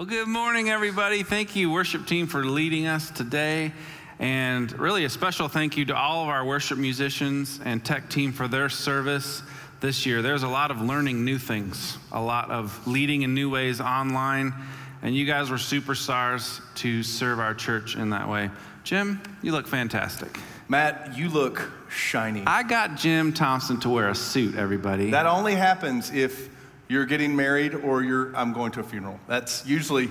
Well, 0.00 0.08
good 0.08 0.28
morning, 0.28 0.70
everybody. 0.70 1.22
Thank 1.22 1.54
you, 1.54 1.70
worship 1.70 2.06
team, 2.06 2.26
for 2.26 2.42
leading 2.42 2.86
us 2.86 3.10
today. 3.10 3.70
And 4.18 4.72
really, 4.78 5.04
a 5.04 5.10
special 5.10 5.46
thank 5.46 5.76
you 5.76 5.84
to 5.84 5.94
all 5.94 6.22
of 6.22 6.30
our 6.30 6.42
worship 6.42 6.78
musicians 6.78 7.60
and 7.66 7.84
tech 7.84 8.08
team 8.08 8.32
for 8.32 8.48
their 8.48 8.70
service 8.70 9.42
this 9.80 10.06
year. 10.06 10.22
There's 10.22 10.42
a 10.42 10.48
lot 10.48 10.70
of 10.70 10.80
learning 10.80 11.26
new 11.26 11.36
things, 11.36 11.98
a 12.12 12.22
lot 12.22 12.50
of 12.50 12.86
leading 12.86 13.20
in 13.20 13.34
new 13.34 13.50
ways 13.50 13.78
online, 13.82 14.54
and 15.02 15.14
you 15.14 15.26
guys 15.26 15.50
were 15.50 15.58
superstars 15.58 16.62
to 16.76 17.02
serve 17.02 17.38
our 17.38 17.52
church 17.52 17.94
in 17.94 18.08
that 18.08 18.26
way. 18.26 18.48
Jim, 18.84 19.20
you 19.42 19.52
look 19.52 19.66
fantastic. 19.66 20.40
Matt, 20.66 21.18
you 21.18 21.28
look 21.28 21.70
shiny. 21.90 22.42
I 22.46 22.62
got 22.62 22.96
Jim 22.96 23.34
Thompson 23.34 23.78
to 23.80 23.90
wear 23.90 24.08
a 24.08 24.14
suit, 24.14 24.54
everybody. 24.54 25.10
That 25.10 25.26
only 25.26 25.56
happens 25.56 26.10
if 26.10 26.48
you're 26.90 27.06
getting 27.06 27.36
married 27.36 27.74
or 27.74 28.02
you're 28.02 28.34
I'm 28.36 28.52
going 28.52 28.72
to 28.72 28.80
a 28.80 28.82
funeral. 28.82 29.18
That's 29.28 29.64
usually 29.64 30.10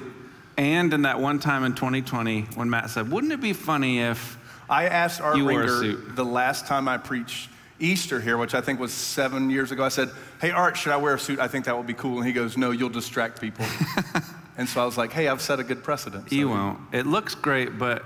and 0.57 0.93
in 0.93 1.03
that 1.03 1.19
one 1.19 1.39
time 1.39 1.63
in 1.65 1.75
2020 1.75 2.41
when 2.55 2.69
Matt 2.69 2.89
said, 2.89 3.11
"Wouldn't 3.11 3.33
it 3.33 3.41
be 3.41 3.53
funny 3.53 3.99
if 3.99 4.37
I 4.69 4.85
asked 4.85 5.19
Art 5.21 5.37
you 5.37 5.43
wore 5.43 5.51
a 5.51 5.65
Ringer 5.65 5.81
suit. 5.81 6.15
the 6.15 6.25
last 6.25 6.67
time 6.67 6.87
I 6.87 6.97
preached 6.97 7.49
Easter 7.79 8.19
here, 8.21 8.37
which 8.37 8.53
I 8.53 8.61
think 8.61 8.79
was 8.79 8.93
seven 8.93 9.49
years 9.49 9.71
ago. 9.71 9.83
I 9.83 9.89
said, 9.89 10.09
"Hey 10.41 10.51
Art, 10.51 10.77
should 10.77 10.93
I 10.93 10.97
wear 10.97 11.15
a 11.15 11.19
suit? 11.19 11.39
I 11.39 11.47
think 11.49 11.65
that 11.65 11.75
would 11.75 11.87
be 11.87 11.93
cool." 11.93 12.17
And 12.17 12.25
he 12.25 12.33
goes, 12.33 12.57
"No, 12.57 12.71
you'll 12.71 12.89
distract 12.89 13.41
people." 13.41 13.65
and 14.57 14.67
so 14.67 14.81
I 14.81 14.85
was 14.85 14.97
like, 14.97 15.11
"Hey, 15.11 15.27
I've 15.27 15.41
set 15.41 15.59
a 15.59 15.63
good 15.63 15.83
precedent." 15.83 16.29
So 16.29 16.35
You 16.35 16.49
won't. 16.49 16.79
It 16.93 17.05
looks 17.05 17.35
great, 17.35 17.77
but 17.77 18.03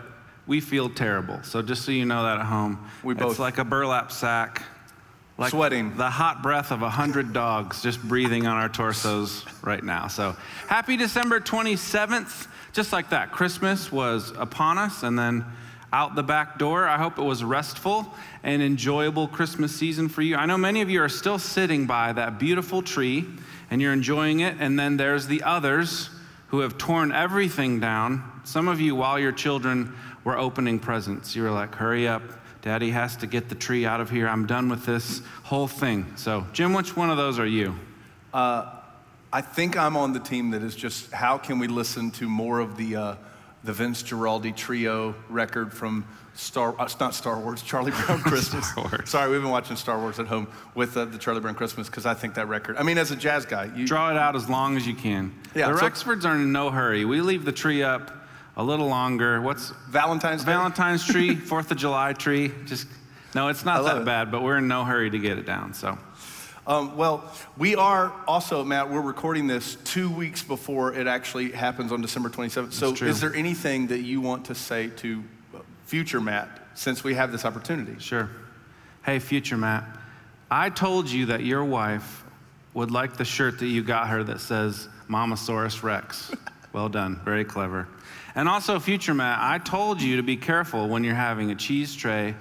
we 0.47 0.61
feel 0.61 0.89
terrible. 0.89 1.41
So 1.43 1.61
just 1.61 1.83
so 1.85 1.91
you 1.91 2.05
know 2.05 2.23
that 2.23 2.39
at 2.39 2.45
home, 2.45 2.79
We 3.03 3.13
both- 3.13 3.31
it's 3.31 3.39
like 3.39 3.59
a 3.59 3.63
burlap 3.65 4.11
sack, 4.11 4.63
like 5.37 5.51
Sweating. 5.51 5.95
the 5.97 6.09
hot 6.09 6.43
breath 6.43 6.71
of 6.71 6.81
a 6.81 6.89
hundred 6.89 7.33
dogs 7.33 7.81
just 7.81 8.01
breathing 8.03 8.45
on 8.45 8.57
our 8.57 8.69
torsos 8.69 9.43
right 9.63 9.83
now. 9.83 10.07
So 10.07 10.35
happy 10.67 10.97
December 10.97 11.39
27th. 11.39 12.47
Just 12.71 12.91
like 12.91 13.09
that, 13.09 13.31
Christmas 13.31 13.91
was 13.91 14.31
upon 14.31 14.77
us, 14.79 15.03
and 15.03 15.17
then 15.17 15.45
out 15.93 16.15
the 16.15 16.23
back 16.23 16.57
door. 16.57 16.87
I 16.87 16.97
hope 16.97 17.19
it 17.19 17.23
was 17.23 17.43
restful 17.43 18.11
and 18.41 18.61
enjoyable 18.63 19.27
Christmas 19.27 19.73
season 19.73 20.09
for 20.09 20.23
you. 20.23 20.35
I 20.35 20.47
know 20.47 20.57
many 20.57 20.81
of 20.81 20.89
you 20.89 21.01
are 21.03 21.09
still 21.09 21.37
sitting 21.37 21.85
by 21.85 22.11
that 22.13 22.39
beautiful 22.39 22.81
tree 22.81 23.25
and 23.69 23.81
you're 23.81 23.93
enjoying 23.93 24.41
it, 24.41 24.55
and 24.59 24.77
then 24.77 24.97
there's 24.97 25.27
the 25.27 25.43
others 25.43 26.09
who 26.47 26.59
have 26.59 26.77
torn 26.77 27.11
everything 27.11 27.79
down. 27.79 28.23
Some 28.43 28.67
of 28.67 28.81
you, 28.81 28.95
while 28.95 29.17
your 29.17 29.31
children 29.31 29.95
were 30.23 30.37
opening 30.37 30.79
presents, 30.79 31.35
you 31.35 31.43
were 31.43 31.51
like, 31.51 31.75
hurry 31.75 32.07
up. 32.07 32.21
Daddy 32.63 32.91
has 32.91 33.17
to 33.17 33.27
get 33.27 33.49
the 33.49 33.55
tree 33.55 33.85
out 33.85 33.99
of 33.99 34.09
here. 34.09 34.27
I'm 34.27 34.47
done 34.47 34.69
with 34.69 34.85
this 34.85 35.21
whole 35.43 35.67
thing. 35.67 36.13
So, 36.15 36.47
Jim, 36.53 36.73
which 36.73 36.95
one 36.95 37.09
of 37.09 37.17
those 37.17 37.37
are 37.37 37.45
you? 37.45 37.75
I 38.33 39.41
think 39.41 39.75
I'm 39.75 39.97
on 39.97 40.13
the 40.13 40.19
team 40.19 40.51
that 40.51 40.63
is 40.63 40.73
just 40.73 41.11
how 41.11 41.37
can 41.37 41.59
we 41.59 41.67
listen 41.67 42.09
to 42.11 42.29
more 42.29 42.59
of 42.59 42.77
the 42.77 42.95
uh, 42.95 43.15
the 43.65 43.73
Vince 43.73 44.01
Guaraldi 44.03 44.55
trio 44.55 45.13
record 45.27 45.73
from 45.73 46.05
Star 46.35 46.79
uh, 46.79 46.85
it's 46.85 46.99
not 46.99 47.13
Star 47.13 47.37
Wars 47.39 47.61
Charlie 47.63 47.91
Brown 48.05 48.21
Christmas. 48.21 48.71
Sorry, 49.05 49.29
we've 49.29 49.41
been 49.41 49.51
watching 49.51 49.75
Star 49.75 49.99
Wars 49.99 50.19
at 50.19 50.27
home 50.27 50.47
with 50.73 50.95
uh, 50.95 51.05
the 51.05 51.17
Charlie 51.17 51.41
Brown 51.41 51.55
Christmas 51.55 51.87
because 51.87 52.05
I 52.05 52.13
think 52.13 52.35
that 52.35 52.47
record. 52.47 52.77
I 52.77 52.83
mean, 52.83 52.97
as 52.97 53.11
a 53.11 53.15
jazz 53.17 53.45
guy, 53.45 53.71
you, 53.75 53.85
Draw 53.85 54.11
it 54.11 54.17
out 54.17 54.37
as 54.37 54.47
long 54.47 54.77
as 54.77 54.87
you 54.87 54.93
can. 54.93 55.33
Yeah, 55.53 55.71
the 55.71 55.79
so- 55.79 55.89
Rexfords 55.89 56.23
are 56.23 56.35
in 56.35 56.53
no 56.53 56.69
hurry. 56.69 57.03
We 57.03 57.19
leave 57.19 57.43
the 57.43 57.51
tree 57.51 57.83
up 57.83 58.22
a 58.55 58.63
little 58.63 58.87
longer. 58.87 59.41
What's 59.41 59.71
Valentine's 59.89 60.43
Day. 60.43 60.51
Valentine's 60.51 61.05
tree, 61.05 61.35
Fourth 61.51 61.71
of 61.71 61.77
July 61.77 62.13
tree. 62.13 62.51
Just 62.65 62.87
no, 63.35 63.47
it's 63.47 63.65
not 63.65 63.83
that 63.85 64.01
it. 64.01 64.05
bad, 64.05 64.31
but 64.31 64.43
we're 64.43 64.57
in 64.57 64.67
no 64.67 64.83
hurry 64.83 65.09
to 65.09 65.17
get 65.19 65.37
it 65.39 65.45
down. 65.45 65.73
So 65.73 65.97
Um, 66.67 66.95
well, 66.95 67.31
we 67.57 67.75
are 67.75 68.13
also, 68.27 68.63
Matt, 68.63 68.89
we're 68.89 69.01
recording 69.01 69.47
this 69.47 69.75
two 69.83 70.09
weeks 70.09 70.43
before 70.43 70.93
it 70.93 71.07
actually 71.07 71.51
happens 71.51 71.91
on 71.91 72.01
December 72.01 72.29
27th. 72.29 72.73
So, 72.73 72.93
true. 72.93 73.07
is 73.07 73.19
there 73.19 73.33
anything 73.35 73.87
that 73.87 74.01
you 74.01 74.21
want 74.21 74.45
to 74.45 74.55
say 74.55 74.87
to 74.97 75.23
uh, 75.55 75.59
future 75.85 76.21
Matt 76.21 76.47
since 76.75 77.03
we 77.03 77.15
have 77.15 77.31
this 77.31 77.43
opportunity? 77.45 77.99
sure. 77.99 78.29
Hey, 79.03 79.19
future 79.19 79.57
Matt, 79.57 79.83
I 80.49 80.69
told 80.69 81.09
you 81.09 81.25
that 81.25 81.43
your 81.43 81.65
wife 81.65 82.23
would 82.73 82.91
like 82.91 83.17
the 83.17 83.25
shirt 83.25 83.59
that 83.59 83.67
you 83.67 83.83
got 83.83 84.07
her 84.07 84.23
that 84.23 84.39
says 84.39 84.87
Momosaurus 85.09 85.83
Rex. 85.83 86.31
well 86.73 86.87
done, 86.87 87.19
very 87.25 87.43
clever. 87.43 87.87
And 88.35 88.49
also, 88.49 88.79
future 88.79 89.13
Matt, 89.13 89.39
I 89.39 89.59
told 89.59 90.01
you 90.01 90.17
to 90.17 90.23
be 90.23 90.37
careful 90.37 90.87
when 90.87 91.03
you're 91.03 91.13
having 91.13 91.51
a 91.51 91.55
cheese 91.55 91.95
tray 91.95 92.35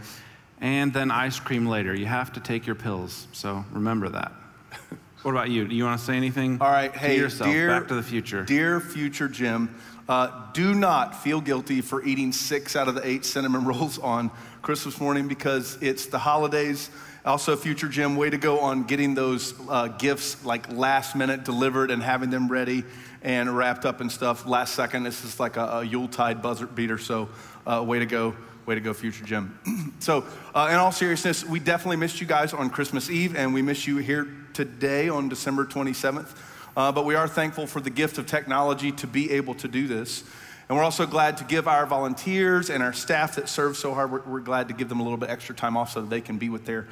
and 0.61 0.93
then 0.93 1.11
ice 1.11 1.39
cream 1.39 1.67
later. 1.67 1.95
You 1.95 2.07
have 2.07 2.33
to 2.35 2.41
take 2.41 2.67
your 2.67 2.77
pills, 2.77 3.27
so 3.33 3.65
remember 3.73 4.09
that. 4.11 4.33
What 5.23 5.31
about 5.31 5.51
you? 5.51 5.69
Do 5.69 5.77
you 5.77 5.85
want 5.85 6.01
to 6.01 6.05
say 6.05 6.17
anything? 6.17 6.61
All 6.61 6.69
right, 6.69 6.93
to 6.93 6.99
hey, 6.99 7.17
yourself, 7.17 7.49
dear, 7.49 7.69
Back 7.69 7.87
to 7.87 7.95
the 7.95 8.03
Future. 8.03 8.43
Dear 8.43 8.81
future 8.81 9.29
Jim, 9.29 9.73
uh, 10.09 10.51
do 10.53 10.75
not 10.75 11.23
feel 11.23 11.41
guilty 11.41 11.81
for 11.81 12.03
eating 12.03 12.33
six 12.33 12.75
out 12.75 12.89
of 12.89 12.97
the 12.97 13.07
eight 13.07 13.25
cinnamon 13.25 13.65
rolls 13.67 14.01
on 14.01 14.33
Christmas 14.63 15.01
morning 15.01 15.29
because 15.29 15.79
it's 15.81 16.07
the 16.07 16.19
holidays. 16.19 16.91
Also, 17.25 17.55
future 17.55 17.87
Jim, 17.87 18.17
way 18.17 18.31
to 18.31 18.37
go 18.37 18.59
on 18.59 18.83
getting 18.83 19.15
those 19.15 19.55
uh, 19.69 19.87
gifts 19.87 20.45
like 20.45 20.73
last 20.73 21.15
minute 21.15 21.45
delivered 21.45 21.93
and 21.93 22.03
having 22.03 22.31
them 22.31 22.49
ready 22.49 22.83
and 23.22 23.56
wrapped 23.56 23.84
up 23.84 24.00
and 24.00 24.10
stuff 24.10 24.47
last 24.47 24.75
second. 24.75 25.05
This 25.05 25.25
is 25.25 25.41
like 25.41 25.56
a, 25.56 25.65
a 25.78 25.84
Yuletide 25.84 26.43
buzzer 26.43 26.66
beater, 26.66 26.99
so 26.99 27.28
uh, 27.66 27.83
way 27.87 27.99
to 27.99 28.06
go. 28.06 28.34
Way 28.65 28.77
to 28.77 28.81
go, 28.81 28.94
future 28.94 29.25
Jim. 29.25 29.59
so, 29.99 30.25
uh, 30.55 30.69
in 30.71 30.77
all 30.77 30.93
seriousness, 30.93 31.44
we 31.44 31.59
definitely 31.59 31.97
missed 31.97 32.21
you 32.21 32.28
guys 32.28 32.55
on 32.55 32.71
Christmas 32.71 33.11
Eve, 33.11 33.34
and 33.34 33.53
we 33.53 33.61
miss 33.61 33.88
you 33.88 33.97
here 33.97 34.28
today 34.53 35.09
on 35.09 35.28
December 35.28 35.65
27th. 35.65 36.28
Uh, 36.77 36.93
but 36.93 37.05
we 37.05 37.16
are 37.16 37.27
thankful 37.27 37.66
for 37.66 37.81
the 37.81 37.91
gift 37.91 38.19
of 38.19 38.27
technology 38.27 38.93
to 38.93 39.06
be 39.09 39.32
able 39.32 39.55
to 39.55 39.66
do 39.66 39.88
this. 39.88 40.22
And 40.69 40.78
we're 40.78 40.84
also 40.84 41.06
glad 41.06 41.37
to 41.38 41.44
give 41.44 41.66
our 41.66 41.87
volunteers 41.87 42.71
and 42.71 42.82
our 42.82 42.93
staff 42.93 43.34
that 43.34 43.49
serve 43.49 43.77
so 43.77 43.94
hard, 43.94 44.12
we're, 44.12 44.22
we're 44.22 44.41
glad 44.41 44.69
to 44.69 44.75
give 44.75 44.88
them 44.88 45.00
a 45.00 45.03
little 45.03 45.19
bit 45.19 45.28
extra 45.28 45.55
time 45.55 45.77
off 45.77 45.93
so 45.93 46.00
that 46.00 46.09
they 46.09 46.21
can 46.21 46.38
be 46.38 46.49
with 46.49 46.65
their 46.65 46.87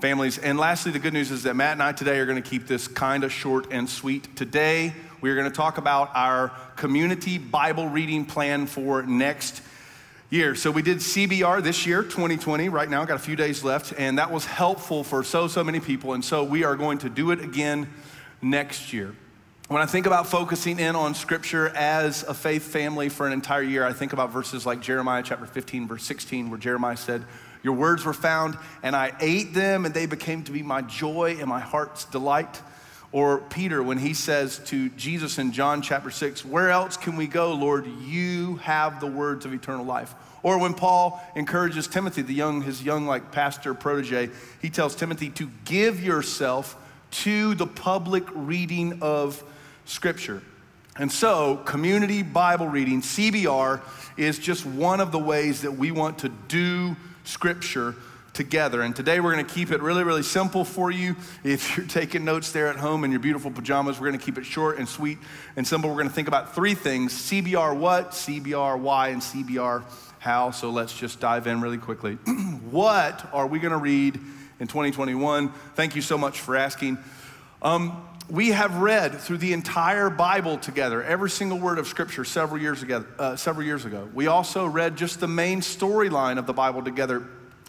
families. 0.00 0.38
And 0.38 0.58
lastly, 0.58 0.92
the 0.92 0.98
good 0.98 1.14
news 1.14 1.30
is 1.30 1.42
that 1.44 1.56
Matt 1.56 1.72
and 1.72 1.82
I 1.82 1.92
today 1.92 2.18
are 2.18 2.26
going 2.26 2.40
to 2.40 2.48
keep 2.48 2.66
this 2.66 2.86
kind 2.86 3.24
of 3.24 3.32
short 3.32 3.72
and 3.72 3.88
sweet. 3.88 4.36
Today, 4.36 4.92
we 5.20 5.30
are 5.30 5.34
going 5.34 5.48
to 5.50 5.56
talk 5.56 5.78
about 5.78 6.10
our 6.14 6.52
community 6.76 7.38
Bible 7.38 7.88
reading 7.88 8.26
plan 8.26 8.66
for 8.66 9.02
next 9.02 9.62
year. 10.28 10.54
So 10.54 10.70
we 10.70 10.82
did 10.82 10.98
CBR 10.98 11.62
this 11.62 11.86
year, 11.86 12.02
2020, 12.02 12.68
right 12.68 12.88
now, 12.88 13.04
got 13.04 13.16
a 13.16 13.18
few 13.18 13.36
days 13.36 13.64
left, 13.64 13.94
and 13.96 14.18
that 14.18 14.30
was 14.30 14.44
helpful 14.44 15.04
for 15.04 15.24
so, 15.24 15.48
so 15.48 15.64
many 15.64 15.80
people. 15.80 16.12
And 16.12 16.24
so 16.24 16.44
we 16.44 16.64
are 16.64 16.76
going 16.76 16.98
to 16.98 17.08
do 17.08 17.30
it 17.30 17.40
again 17.40 17.88
next 18.42 18.92
year. 18.92 19.14
When 19.68 19.80
I 19.80 19.86
think 19.86 20.06
about 20.06 20.26
focusing 20.26 20.78
in 20.78 20.94
on 20.94 21.14
scripture 21.14 21.70
as 21.70 22.22
a 22.22 22.34
faith 22.34 22.64
family 22.64 23.08
for 23.08 23.26
an 23.26 23.32
entire 23.32 23.62
year, 23.62 23.84
I 23.84 23.92
think 23.92 24.12
about 24.12 24.32
verses 24.32 24.66
like 24.66 24.80
Jeremiah 24.80 25.22
chapter 25.24 25.46
15, 25.46 25.88
verse 25.88 26.04
16, 26.04 26.50
where 26.50 26.58
Jeremiah 26.58 26.96
said, 26.96 27.24
Your 27.62 27.72
words 27.72 28.04
were 28.04 28.12
found, 28.12 28.58
and 28.82 28.94
I 28.94 29.12
ate 29.18 29.54
them, 29.54 29.86
and 29.86 29.94
they 29.94 30.06
became 30.06 30.44
to 30.44 30.52
be 30.52 30.62
my 30.62 30.82
joy 30.82 31.36
and 31.40 31.48
my 31.48 31.60
heart's 31.60 32.04
delight. 32.04 32.60
Or 33.12 33.38
Peter, 33.38 33.82
when 33.82 33.98
he 33.98 34.14
says 34.14 34.58
to 34.66 34.88
Jesus 34.90 35.38
in 35.38 35.52
John 35.52 35.80
chapter 35.80 36.10
6, 36.10 36.44
Where 36.44 36.70
else 36.70 36.96
can 36.96 37.16
we 37.16 37.26
go, 37.26 37.52
Lord? 37.52 37.86
You 37.86 38.56
have 38.56 39.00
the 39.00 39.06
words 39.06 39.44
of 39.44 39.52
eternal 39.52 39.84
life. 39.84 40.14
Or 40.42 40.58
when 40.58 40.74
Paul 40.74 41.20
encourages 41.34 41.88
Timothy, 41.88 42.22
the 42.22 42.34
young, 42.34 42.62
his 42.62 42.82
young 42.82 43.06
like 43.06 43.32
pastor 43.32 43.74
protege, 43.74 44.30
he 44.60 44.70
tells 44.70 44.94
Timothy 44.94 45.30
to 45.30 45.50
give 45.64 46.02
yourself 46.02 46.76
to 47.10 47.54
the 47.54 47.66
public 47.66 48.24
reading 48.34 48.98
of 49.02 49.42
Scripture. 49.86 50.42
And 50.98 51.10
so, 51.10 51.56
community 51.58 52.22
Bible 52.22 52.68
reading, 52.68 53.02
CBR, 53.02 53.80
is 54.16 54.38
just 54.38 54.64
one 54.64 55.00
of 55.00 55.12
the 55.12 55.18
ways 55.18 55.62
that 55.62 55.72
we 55.72 55.90
want 55.90 56.20
to 56.20 56.28
do 56.28 56.96
Scripture 57.24 57.94
together. 58.36 58.82
And 58.82 58.94
today 58.94 59.18
we're 59.18 59.32
going 59.32 59.44
to 59.44 59.54
keep 59.54 59.72
it 59.72 59.80
really, 59.80 60.04
really 60.04 60.22
simple 60.22 60.64
for 60.64 60.90
you. 60.90 61.16
If 61.42 61.76
you're 61.76 61.86
taking 61.86 62.24
notes 62.24 62.52
there 62.52 62.68
at 62.68 62.76
home 62.76 63.02
in 63.02 63.10
your 63.10 63.20
beautiful 63.20 63.50
pajamas, 63.50 63.98
we're 63.98 64.08
going 64.08 64.18
to 64.18 64.24
keep 64.24 64.38
it 64.38 64.44
short 64.44 64.78
and 64.78 64.88
sweet 64.88 65.18
and 65.56 65.66
simple. 65.66 65.90
We're 65.90 65.96
going 65.96 66.08
to 66.08 66.14
think 66.14 66.28
about 66.28 66.54
three 66.54 66.74
things 66.74 67.12
CBR 67.12 67.76
what, 67.76 68.10
CBR 68.12 68.78
why, 68.78 69.08
and 69.08 69.22
CBR 69.22 69.82
how. 70.18 70.50
So 70.50 70.70
let's 70.70 70.96
just 70.96 71.18
dive 71.18 71.46
in 71.46 71.60
really 71.60 71.78
quickly. 71.78 72.14
what 72.70 73.26
are 73.32 73.46
we 73.46 73.58
going 73.58 73.72
to 73.72 73.78
read 73.78 74.16
in 74.60 74.66
2021? 74.66 75.50
Thank 75.74 75.96
you 75.96 76.02
so 76.02 76.18
much 76.18 76.40
for 76.40 76.56
asking. 76.56 76.98
Um, 77.62 78.06
we 78.28 78.48
have 78.48 78.76
read 78.78 79.20
through 79.20 79.38
the 79.38 79.52
entire 79.52 80.10
Bible 80.10 80.58
together, 80.58 81.02
every 81.02 81.30
single 81.30 81.58
word 81.58 81.78
of 81.78 81.86
Scripture, 81.86 82.24
several 82.24 82.60
years 82.60 82.82
ago. 82.82 83.04
Uh, 83.18 83.36
several 83.36 83.64
years 83.64 83.84
ago, 83.84 84.08
we 84.12 84.26
also 84.26 84.66
read 84.66 84.96
just 84.96 85.20
the 85.20 85.28
main 85.28 85.60
storyline 85.60 86.38
of 86.38 86.46
the 86.46 86.52
Bible 86.52 86.82
together, 86.82 87.26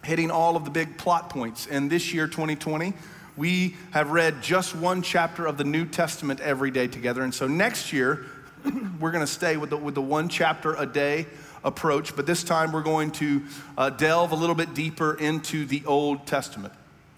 hitting 0.08 0.32
all 0.32 0.56
of 0.56 0.64
the 0.64 0.72
big 0.72 0.98
plot 0.98 1.30
points. 1.30 1.68
And 1.68 1.92
this 1.92 2.14
year, 2.14 2.28
2020, 2.28 2.94
we 3.36 3.76
have 3.92 4.10
read 4.10 4.42
just 4.42 4.74
one 4.74 5.02
chapter 5.02 5.46
of 5.46 5.58
the 5.58 5.66
New 5.66 5.86
Testament 5.86 6.40
every 6.40 6.72
day 6.72 6.88
together. 6.88 7.24
And 7.24 7.34
so 7.34 7.46
next 7.46 7.92
year, 7.92 8.26
we're 9.00 9.12
going 9.12 9.26
to 9.26 9.32
stay 9.32 9.58
with 9.58 9.70
the, 9.70 9.78
with 9.78 9.96
the 9.96 10.02
one 10.02 10.30
chapter 10.30 10.76
a 10.76 10.86
day 10.86 11.28
approach, 11.64 12.16
but 12.16 12.26
this 12.26 12.46
time 12.46 12.72
we're 12.72 12.84
going 12.84 13.12
to 13.12 13.44
uh, 13.78 13.90
delve 13.90 14.32
a 14.32 14.36
little 14.36 14.56
bit 14.56 14.74
deeper 14.74 15.14
into 15.14 15.66
the 15.66 15.84
Old 15.86 16.26
Testament. 16.26 16.74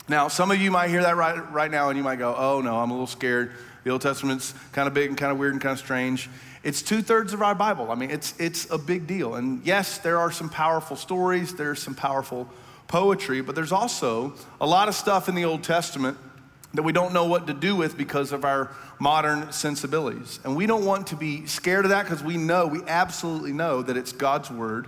Now, 0.07 0.27
some 0.27 0.49
of 0.49 0.59
you 0.59 0.71
might 0.71 0.89
hear 0.89 1.03
that 1.03 1.15
right, 1.15 1.51
right 1.51 1.69
now 1.69 1.89
and 1.89 1.97
you 1.97 2.03
might 2.03 2.17
go, 2.17 2.35
oh 2.35 2.61
no, 2.61 2.79
I'm 2.79 2.89
a 2.89 2.93
little 2.93 3.05
scared. 3.05 3.51
The 3.83 3.91
Old 3.91 4.01
Testament's 4.01 4.55
kind 4.71 4.87
of 4.87 4.95
big 4.95 5.09
and 5.09 5.17
kind 5.17 5.31
of 5.31 5.37
weird 5.37 5.53
and 5.53 5.61
kind 5.61 5.73
of 5.73 5.79
strange. 5.79 6.27
It's 6.63 6.81
two 6.81 7.03
thirds 7.03 7.33
of 7.33 7.43
our 7.43 7.53
Bible. 7.53 7.91
I 7.91 7.95
mean, 7.95 8.09
it's, 8.09 8.37
it's 8.39 8.69
a 8.71 8.79
big 8.79 9.05
deal. 9.05 9.35
And 9.35 9.63
yes, 9.63 9.99
there 9.99 10.17
are 10.17 10.31
some 10.31 10.49
powerful 10.49 10.97
stories, 10.97 11.53
there's 11.53 11.81
some 11.81 11.93
powerful 11.93 12.49
poetry, 12.89 13.39
but 13.39 13.55
there's 13.55 13.71
also 13.71 14.33
a 14.59 14.67
lot 14.67 14.89
of 14.89 14.95
stuff 14.95 15.29
in 15.29 15.35
the 15.35 15.45
Old 15.45 15.63
Testament 15.63 16.17
that 16.73 16.83
we 16.83 16.91
don't 16.91 17.13
know 17.13 17.25
what 17.25 17.47
to 17.47 17.53
do 17.53 17.75
with 17.75 17.97
because 17.97 18.31
of 18.31 18.43
our 18.43 18.71
modern 18.99 19.51
sensibilities. 19.51 20.39
And 20.43 20.55
we 20.55 20.65
don't 20.67 20.85
want 20.85 21.07
to 21.07 21.15
be 21.15 21.45
scared 21.45 21.85
of 21.85 21.89
that 21.89 22.03
because 22.03 22.21
we 22.21 22.35
know, 22.35 22.67
we 22.67 22.81
absolutely 22.87 23.53
know 23.53 23.81
that 23.81 23.95
it's 23.95 24.11
God's 24.11 24.51
word. 24.51 24.87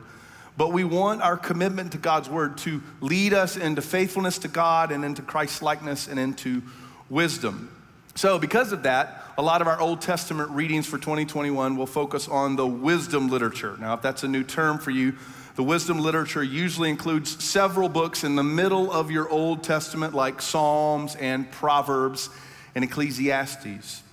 But 0.57 0.73
we 0.73 0.83
want 0.83 1.21
our 1.21 1.37
commitment 1.37 1.93
to 1.93 1.97
God's 1.97 2.29
word 2.29 2.57
to 2.59 2.83
lead 2.99 3.33
us 3.33 3.55
into 3.55 3.81
faithfulness 3.81 4.39
to 4.39 4.47
God 4.47 4.91
and 4.91 5.05
into 5.05 5.21
Christ's 5.21 5.61
likeness 5.61 6.07
and 6.07 6.19
into 6.19 6.61
wisdom. 7.09 7.75
So, 8.15 8.37
because 8.37 8.73
of 8.73 8.83
that, 8.83 9.23
a 9.37 9.41
lot 9.41 9.61
of 9.61 9.67
our 9.67 9.79
Old 9.79 10.01
Testament 10.01 10.51
readings 10.51 10.85
for 10.85 10.97
2021 10.97 11.77
will 11.77 11.87
focus 11.87 12.27
on 12.27 12.57
the 12.57 12.67
wisdom 12.67 13.29
literature. 13.29 13.77
Now, 13.79 13.93
if 13.93 14.01
that's 14.01 14.23
a 14.23 14.27
new 14.27 14.43
term 14.43 14.77
for 14.77 14.91
you, 14.91 15.15
the 15.55 15.63
wisdom 15.63 15.99
literature 15.99 16.43
usually 16.43 16.89
includes 16.89 17.43
several 17.43 17.89
books 17.89 18.23
in 18.23 18.35
the 18.35 18.43
middle 18.43 18.91
of 18.91 19.11
your 19.11 19.29
Old 19.29 19.63
Testament, 19.63 20.13
like 20.13 20.41
Psalms 20.41 21.15
and 21.15 21.49
Proverbs 21.51 22.29
and 22.73 22.83
Ecclesiastes. 22.83 24.03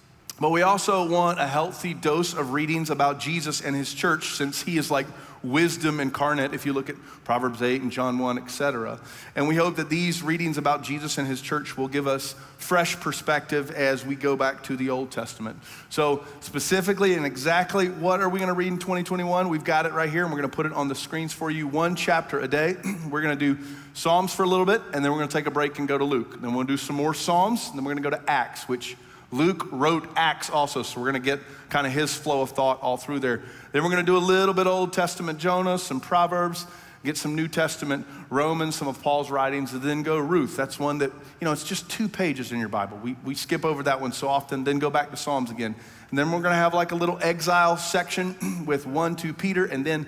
But 0.40 0.50
we 0.50 0.62
also 0.62 1.08
want 1.08 1.40
a 1.40 1.46
healthy 1.46 1.94
dose 1.94 2.32
of 2.32 2.52
readings 2.52 2.90
about 2.90 3.18
Jesus 3.18 3.60
and 3.60 3.74
his 3.74 3.92
church, 3.92 4.34
since 4.34 4.62
he 4.62 4.78
is 4.78 4.90
like 4.90 5.06
wisdom 5.42 6.00
incarnate 6.00 6.54
if 6.54 6.66
you 6.66 6.72
look 6.72 6.88
at 6.88 6.96
Proverbs 7.24 7.62
8 7.62 7.82
and 7.82 7.92
John 7.92 8.18
1, 8.18 8.38
etc. 8.38 8.98
And 9.36 9.48
we 9.48 9.54
hope 9.54 9.76
that 9.76 9.88
these 9.88 10.22
readings 10.22 10.58
about 10.58 10.82
Jesus 10.82 11.18
and 11.18 11.26
his 11.26 11.40
church 11.40 11.76
will 11.76 11.88
give 11.88 12.06
us 12.06 12.34
fresh 12.56 12.98
perspective 12.98 13.70
as 13.70 14.04
we 14.04 14.16
go 14.16 14.36
back 14.36 14.62
to 14.64 14.76
the 14.76 14.90
Old 14.90 15.10
Testament. 15.10 15.58
So, 15.90 16.24
specifically 16.40 17.14
and 17.14 17.24
exactly 17.24 17.88
what 17.88 18.20
are 18.20 18.28
we 18.28 18.38
going 18.38 18.48
to 18.48 18.54
read 18.54 18.68
in 18.68 18.78
2021? 18.78 19.48
We've 19.48 19.64
got 19.64 19.86
it 19.86 19.92
right 19.92 20.10
here 20.10 20.24
and 20.24 20.32
we're 20.32 20.38
going 20.38 20.50
to 20.50 20.56
put 20.56 20.66
it 20.66 20.72
on 20.72 20.88
the 20.88 20.94
screens 20.94 21.32
for 21.32 21.50
you. 21.50 21.68
One 21.68 21.94
chapter 21.96 22.40
a 22.40 22.48
day. 22.48 22.76
we're 23.10 23.22
going 23.22 23.38
to 23.38 23.54
do 23.54 23.62
Psalms 23.94 24.34
for 24.34 24.42
a 24.42 24.48
little 24.48 24.66
bit 24.66 24.82
and 24.92 25.04
then 25.04 25.12
we're 25.12 25.18
going 25.18 25.28
to 25.28 25.36
take 25.36 25.46
a 25.46 25.50
break 25.50 25.78
and 25.78 25.86
go 25.86 25.98
to 25.98 26.04
Luke. 26.04 26.40
Then 26.40 26.54
we'll 26.54 26.64
do 26.64 26.76
some 26.76 26.96
more 26.96 27.14
Psalms 27.14 27.68
and 27.68 27.76
then 27.76 27.84
we're 27.84 27.94
going 27.94 28.02
to 28.02 28.10
go 28.10 28.16
to 28.16 28.30
Acts, 28.30 28.68
which 28.68 28.96
Luke 29.30 29.68
wrote 29.70 30.08
Acts 30.16 30.48
also, 30.48 30.82
so 30.82 31.00
we're 31.00 31.10
going 31.10 31.22
to 31.22 31.26
get 31.26 31.40
kind 31.68 31.86
of 31.86 31.92
his 31.92 32.14
flow 32.14 32.40
of 32.40 32.50
thought 32.50 32.80
all 32.80 32.96
through 32.96 33.20
there. 33.20 33.42
Then 33.72 33.82
we're 33.82 33.90
going 33.90 34.04
to 34.04 34.10
do 34.10 34.16
a 34.16 34.18
little 34.18 34.54
bit 34.54 34.66
Old 34.66 34.92
Testament 34.92 35.38
Jonah, 35.38 35.78
some 35.78 36.00
Proverbs, 36.00 36.66
get 37.04 37.16
some 37.16 37.34
New 37.34 37.46
Testament 37.46 38.06
Romans, 38.30 38.74
some 38.76 38.88
of 38.88 39.02
Paul's 39.02 39.30
writings, 39.30 39.72
and 39.72 39.82
then 39.82 40.02
go 40.02 40.18
Ruth. 40.18 40.56
That's 40.56 40.78
one 40.78 40.98
that, 40.98 41.12
you 41.40 41.44
know, 41.44 41.52
it's 41.52 41.64
just 41.64 41.90
two 41.90 42.08
pages 42.08 42.52
in 42.52 42.58
your 42.58 42.68
Bible. 42.68 42.98
We, 43.02 43.16
we 43.24 43.34
skip 43.34 43.64
over 43.64 43.82
that 43.82 44.00
one 44.00 44.12
so 44.12 44.28
often, 44.28 44.64
then 44.64 44.78
go 44.78 44.88
back 44.88 45.10
to 45.10 45.16
Psalms 45.16 45.50
again. 45.50 45.74
And 46.10 46.18
then 46.18 46.32
we're 46.32 46.40
going 46.40 46.52
to 46.52 46.58
have 46.58 46.72
like 46.72 46.92
a 46.92 46.96
little 46.96 47.18
exile 47.20 47.76
section 47.76 48.64
with 48.66 48.86
1, 48.86 49.16
2 49.16 49.34
Peter, 49.34 49.66
and 49.66 49.84
then 49.84 50.06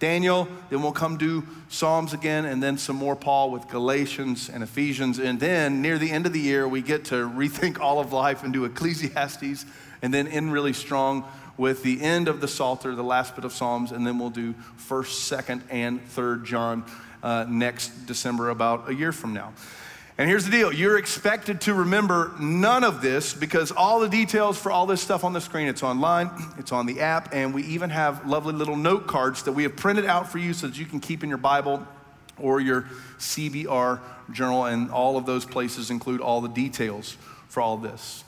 Daniel, 0.00 0.48
then 0.70 0.82
we'll 0.82 0.92
come 0.92 1.18
do 1.18 1.46
Psalms 1.68 2.14
again, 2.14 2.46
and 2.46 2.62
then 2.62 2.78
some 2.78 2.96
more 2.96 3.14
Paul 3.14 3.50
with 3.50 3.68
Galatians 3.68 4.48
and 4.48 4.62
Ephesians. 4.62 5.18
And 5.18 5.38
then 5.38 5.82
near 5.82 5.98
the 5.98 6.10
end 6.10 6.24
of 6.24 6.32
the 6.32 6.40
year, 6.40 6.66
we 6.66 6.80
get 6.80 7.04
to 7.06 7.28
rethink 7.28 7.78
all 7.78 8.00
of 8.00 8.10
life 8.10 8.42
and 8.42 8.50
do 8.50 8.64
Ecclesiastes, 8.64 9.66
and 10.00 10.12
then 10.12 10.26
end 10.26 10.52
really 10.52 10.72
strong 10.72 11.24
with 11.58 11.82
the 11.82 12.00
end 12.00 12.28
of 12.28 12.40
the 12.40 12.48
Psalter, 12.48 12.94
the 12.94 13.04
last 13.04 13.36
bit 13.36 13.44
of 13.44 13.52
Psalms, 13.52 13.92
and 13.92 14.06
then 14.06 14.18
we'll 14.18 14.30
do 14.30 14.54
1st, 14.88 15.42
2nd, 15.44 15.60
and 15.68 16.00
3rd 16.08 16.46
John 16.46 16.84
uh, 17.22 17.44
next 17.46 18.06
December, 18.06 18.48
about 18.48 18.88
a 18.88 18.94
year 18.94 19.12
from 19.12 19.34
now. 19.34 19.52
And 20.20 20.28
here's 20.28 20.44
the 20.44 20.50
deal 20.50 20.70
you're 20.70 20.98
expected 20.98 21.62
to 21.62 21.72
remember 21.72 22.34
none 22.38 22.84
of 22.84 23.00
this 23.00 23.32
because 23.32 23.72
all 23.72 24.00
the 24.00 24.08
details 24.08 24.58
for 24.58 24.70
all 24.70 24.84
this 24.84 25.00
stuff 25.00 25.24
on 25.24 25.32
the 25.32 25.40
screen, 25.40 25.66
it's 25.66 25.82
online, 25.82 26.30
it's 26.58 26.72
on 26.72 26.84
the 26.84 27.00
app, 27.00 27.32
and 27.32 27.54
we 27.54 27.62
even 27.62 27.88
have 27.88 28.26
lovely 28.26 28.52
little 28.52 28.76
note 28.76 29.06
cards 29.06 29.44
that 29.44 29.52
we 29.52 29.62
have 29.62 29.76
printed 29.76 30.04
out 30.04 30.30
for 30.30 30.36
you 30.36 30.52
so 30.52 30.66
that 30.66 30.78
you 30.78 30.84
can 30.84 31.00
keep 31.00 31.22
in 31.22 31.30
your 31.30 31.38
Bible 31.38 31.88
or 32.36 32.60
your 32.60 32.82
CBR 33.16 33.98
journal. 34.30 34.66
And 34.66 34.90
all 34.90 35.16
of 35.16 35.24
those 35.24 35.46
places 35.46 35.88
include 35.90 36.20
all 36.20 36.42
the 36.42 36.50
details 36.50 37.16
for 37.48 37.62
all 37.62 37.78
this. 37.78 38.22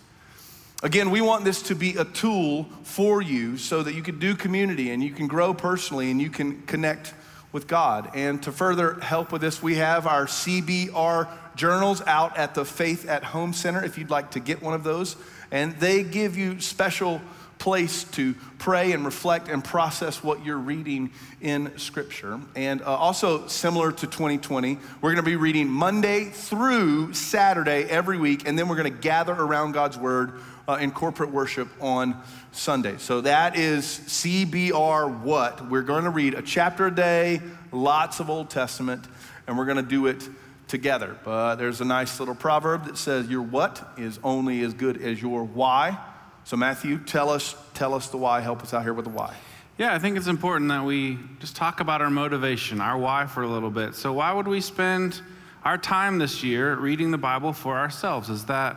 Again, 0.82 1.10
we 1.10 1.20
want 1.20 1.44
this 1.44 1.60
to 1.64 1.74
be 1.74 1.96
a 1.96 2.06
tool 2.06 2.70
for 2.84 3.20
you 3.20 3.58
so 3.58 3.82
that 3.82 3.94
you 3.94 4.00
can 4.00 4.18
do 4.18 4.34
community 4.34 4.92
and 4.92 5.04
you 5.04 5.10
can 5.10 5.26
grow 5.26 5.52
personally 5.52 6.10
and 6.10 6.22
you 6.22 6.30
can 6.30 6.62
connect 6.62 7.12
with 7.52 7.66
God. 7.66 8.10
And 8.14 8.42
to 8.44 8.50
further 8.50 8.98
help 9.00 9.30
with 9.30 9.42
this, 9.42 9.62
we 9.62 9.74
have 9.74 10.06
our 10.06 10.24
CBR 10.24 11.28
journals 11.56 12.02
out 12.06 12.36
at 12.36 12.54
the 12.54 12.64
Faith 12.64 13.08
at 13.08 13.24
Home 13.24 13.52
Center 13.52 13.84
if 13.84 13.98
you'd 13.98 14.10
like 14.10 14.32
to 14.32 14.40
get 14.40 14.62
one 14.62 14.74
of 14.74 14.84
those. 14.84 15.16
And 15.50 15.76
they 15.76 16.02
give 16.02 16.36
you 16.36 16.60
special 16.60 17.20
place 17.62 18.02
to 18.02 18.34
pray 18.58 18.90
and 18.90 19.04
reflect 19.04 19.48
and 19.48 19.62
process 19.62 20.20
what 20.20 20.44
you're 20.44 20.58
reading 20.58 21.12
in 21.40 21.76
Scripture. 21.78 22.40
And 22.56 22.82
uh, 22.82 22.86
also, 22.86 23.46
similar 23.46 23.92
to 23.92 24.06
2020, 24.08 24.78
we're 25.00 25.10
going 25.10 25.24
to 25.24 25.30
be 25.30 25.36
reading 25.36 25.68
Monday 25.68 26.24
through 26.24 27.12
Saturday 27.12 27.84
every 27.84 28.18
week, 28.18 28.48
and 28.48 28.58
then 28.58 28.66
we're 28.66 28.74
going 28.74 28.92
to 28.92 28.98
gather 28.98 29.32
around 29.32 29.72
God's 29.72 29.96
Word 29.96 30.40
uh, 30.66 30.78
in 30.80 30.90
corporate 30.90 31.30
worship 31.30 31.68
on 31.80 32.20
Sunday. 32.50 32.96
So 32.98 33.20
that 33.20 33.56
is 33.56 33.84
CBR 33.84 35.20
what? 35.20 35.68
We're 35.70 35.82
going 35.82 36.02
to 36.02 36.10
read 36.10 36.34
a 36.34 36.42
chapter 36.42 36.88
a 36.88 36.94
day, 36.94 37.40
lots 37.70 38.18
of 38.18 38.28
Old 38.28 38.50
Testament, 38.50 39.04
and 39.46 39.56
we're 39.56 39.66
going 39.66 39.76
to 39.76 39.82
do 39.82 40.06
it 40.06 40.28
together. 40.72 41.14
But 41.22 41.56
there's 41.56 41.82
a 41.82 41.84
nice 41.84 42.18
little 42.18 42.34
proverb 42.34 42.86
that 42.86 42.96
says, 42.96 43.28
Your 43.28 43.42
what 43.42 43.86
is 43.98 44.18
only 44.24 44.62
as 44.62 44.72
good 44.74 45.00
as 45.00 45.22
your 45.22 45.44
why. 45.44 45.98
So, 46.44 46.56
Matthew, 46.56 46.98
tell 46.98 47.28
us, 47.30 47.54
tell 47.74 47.94
us 47.94 48.08
the 48.08 48.16
why. 48.16 48.40
Help 48.40 48.62
us 48.62 48.74
out 48.74 48.82
here 48.82 48.94
with 48.94 49.04
the 49.04 49.10
why. 49.10 49.36
Yeah, 49.78 49.94
I 49.94 49.98
think 49.98 50.16
it's 50.16 50.26
important 50.26 50.70
that 50.70 50.84
we 50.84 51.18
just 51.40 51.56
talk 51.56 51.80
about 51.80 52.00
our 52.00 52.10
motivation, 52.10 52.80
our 52.80 52.98
why 52.98 53.26
for 53.26 53.42
a 53.42 53.46
little 53.46 53.70
bit. 53.70 53.94
So, 53.94 54.14
why 54.14 54.32
would 54.32 54.48
we 54.48 54.62
spend 54.62 55.20
our 55.62 55.76
time 55.76 56.18
this 56.18 56.42
year 56.42 56.74
reading 56.74 57.10
the 57.10 57.18
Bible 57.18 57.52
for 57.52 57.76
ourselves? 57.76 58.30
Is 58.30 58.46
that 58.46 58.76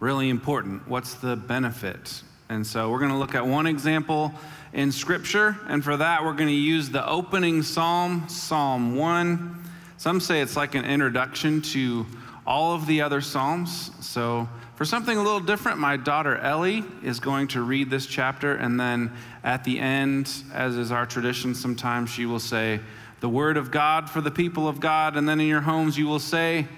really 0.00 0.30
important? 0.30 0.88
What's 0.88 1.14
the 1.14 1.36
benefit? 1.36 2.22
And 2.48 2.66
so, 2.66 2.90
we're 2.90 2.98
going 2.98 3.12
to 3.12 3.18
look 3.18 3.34
at 3.34 3.46
one 3.46 3.66
example 3.66 4.32
in 4.72 4.90
Scripture, 4.90 5.58
and 5.68 5.84
for 5.84 5.98
that, 5.98 6.24
we're 6.24 6.32
going 6.32 6.48
to 6.48 6.54
use 6.54 6.88
the 6.88 7.06
opening 7.06 7.62
psalm, 7.62 8.26
Psalm 8.30 8.96
1. 8.96 9.65
Some 9.98 10.20
say 10.20 10.40
it's 10.40 10.56
like 10.56 10.74
an 10.74 10.84
introduction 10.84 11.62
to 11.62 12.06
all 12.46 12.74
of 12.74 12.86
the 12.86 13.00
other 13.00 13.20
Psalms. 13.20 13.90
So, 14.00 14.48
for 14.74 14.84
something 14.84 15.16
a 15.16 15.22
little 15.22 15.40
different, 15.40 15.78
my 15.78 15.96
daughter 15.96 16.36
Ellie 16.36 16.84
is 17.02 17.18
going 17.18 17.48
to 17.48 17.62
read 17.62 17.88
this 17.88 18.06
chapter, 18.06 18.54
and 18.54 18.78
then 18.78 19.10
at 19.42 19.64
the 19.64 19.78
end, 19.78 20.30
as 20.52 20.76
is 20.76 20.92
our 20.92 21.06
tradition, 21.06 21.54
sometimes 21.54 22.10
she 22.10 22.26
will 22.26 22.38
say, 22.38 22.80
The 23.20 23.28
word 23.28 23.56
of 23.56 23.70
God 23.70 24.10
for 24.10 24.20
the 24.20 24.30
people 24.30 24.68
of 24.68 24.78
God, 24.78 25.16
and 25.16 25.26
then 25.26 25.40
in 25.40 25.46
your 25.46 25.62
homes 25.62 25.96
you 25.96 26.06
will 26.06 26.18
say, 26.18 26.68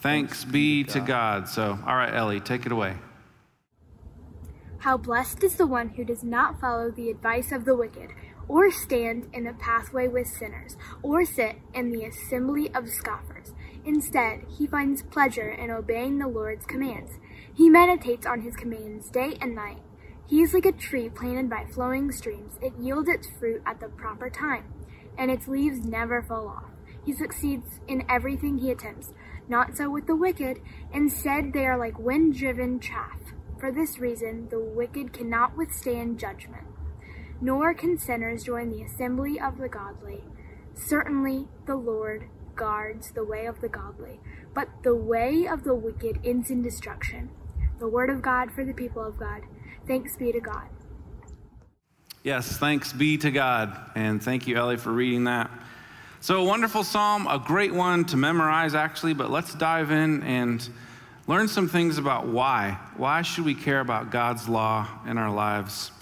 Thanks, 0.00 0.42
Thanks 0.42 0.44
be 0.44 0.84
to 0.84 0.98
God. 0.98 1.06
God. 1.06 1.48
So, 1.48 1.78
all 1.86 1.94
right, 1.94 2.12
Ellie, 2.12 2.40
take 2.40 2.66
it 2.66 2.72
away. 2.72 2.96
How 4.78 4.96
blessed 4.96 5.42
is 5.44 5.54
the 5.54 5.66
one 5.66 5.88
who 5.90 6.04
does 6.04 6.22
not 6.22 6.60
follow 6.60 6.90
the 6.90 7.10
advice 7.10 7.52
of 7.52 7.64
the 7.64 7.74
wicked 7.74 8.10
or 8.48 8.70
stand 8.70 9.28
in 9.32 9.44
the 9.44 9.52
pathway 9.54 10.08
with 10.08 10.26
sinners, 10.26 10.76
or 11.02 11.24
sit 11.24 11.56
in 11.74 11.90
the 11.90 12.04
assembly 12.04 12.72
of 12.74 12.88
scoffers. 12.88 13.52
Instead, 13.84 14.44
he 14.48 14.66
finds 14.66 15.02
pleasure 15.02 15.48
in 15.48 15.70
obeying 15.70 16.18
the 16.18 16.28
Lord's 16.28 16.66
commands. 16.66 17.12
He 17.54 17.68
meditates 17.68 18.26
on 18.26 18.42
his 18.42 18.56
commands 18.56 19.10
day 19.10 19.36
and 19.40 19.54
night. 19.54 19.82
He 20.28 20.42
is 20.42 20.52
like 20.52 20.66
a 20.66 20.72
tree 20.72 21.08
planted 21.08 21.48
by 21.48 21.66
flowing 21.66 22.10
streams. 22.10 22.58
It 22.60 22.72
yields 22.80 23.08
its 23.08 23.28
fruit 23.38 23.62
at 23.64 23.80
the 23.80 23.88
proper 23.88 24.28
time, 24.28 24.64
and 25.16 25.30
its 25.30 25.48
leaves 25.48 25.84
never 25.84 26.22
fall 26.22 26.48
off. 26.48 26.64
He 27.04 27.12
succeeds 27.12 27.80
in 27.86 28.04
everything 28.08 28.58
he 28.58 28.72
attempts. 28.72 29.12
Not 29.48 29.76
so 29.76 29.88
with 29.88 30.08
the 30.08 30.16
wicked. 30.16 30.60
Instead, 30.92 31.52
they 31.52 31.66
are 31.66 31.78
like 31.78 31.98
wind 31.98 32.34
driven 32.34 32.80
chaff. 32.80 33.20
For 33.60 33.70
this 33.70 34.00
reason, 34.00 34.48
the 34.48 34.58
wicked 34.58 35.12
cannot 35.12 35.56
withstand 35.56 36.18
judgment 36.18 36.66
nor 37.40 37.74
can 37.74 37.98
sinners 37.98 38.44
join 38.44 38.70
the 38.70 38.82
assembly 38.82 39.38
of 39.40 39.58
the 39.58 39.68
godly. 39.68 40.24
Certainly 40.74 41.48
the 41.66 41.76
Lord 41.76 42.28
guards 42.54 43.12
the 43.12 43.24
way 43.24 43.46
of 43.46 43.60
the 43.60 43.68
godly, 43.68 44.20
but 44.54 44.68
the 44.82 44.94
way 44.94 45.46
of 45.46 45.64
the 45.64 45.74
wicked 45.74 46.18
ends 46.24 46.50
in 46.50 46.62
destruction. 46.62 47.30
The 47.78 47.88
word 47.88 48.10
of 48.10 48.22
God 48.22 48.52
for 48.52 48.64
the 48.64 48.72
people 48.72 49.04
of 49.04 49.18
God. 49.18 49.42
Thanks 49.86 50.16
be 50.16 50.32
to 50.32 50.40
God. 50.40 50.68
Yes, 52.22 52.56
thanks 52.56 52.92
be 52.92 53.18
to 53.18 53.30
God. 53.30 53.78
And 53.94 54.22
thank 54.22 54.46
you, 54.46 54.56
Ellie, 54.56 54.78
for 54.78 54.90
reading 54.90 55.24
that. 55.24 55.50
So, 56.20 56.42
a 56.42 56.44
wonderful 56.44 56.82
psalm, 56.82 57.28
a 57.28 57.38
great 57.38 57.72
one 57.72 58.04
to 58.06 58.16
memorize, 58.16 58.74
actually, 58.74 59.14
but 59.14 59.30
let's 59.30 59.54
dive 59.54 59.92
in 59.92 60.22
and 60.24 60.66
learn 61.28 61.46
some 61.46 61.68
things 61.68 61.98
about 61.98 62.26
why. 62.26 62.80
Why 62.96 63.22
should 63.22 63.44
we 63.44 63.54
care 63.54 63.80
about 63.80 64.10
God's 64.10 64.48
law 64.48 64.88
in 65.06 65.18
our 65.18 65.30
lives? 65.30 65.92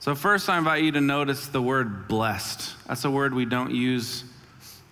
So, 0.00 0.14
first, 0.14 0.48
I 0.48 0.56
invite 0.56 0.82
you 0.82 0.92
to 0.92 1.00
notice 1.02 1.48
the 1.48 1.60
word 1.60 2.08
blessed. 2.08 2.74
That's 2.88 3.04
a 3.04 3.10
word 3.10 3.34
we 3.34 3.44
don't 3.44 3.74
use 3.74 4.24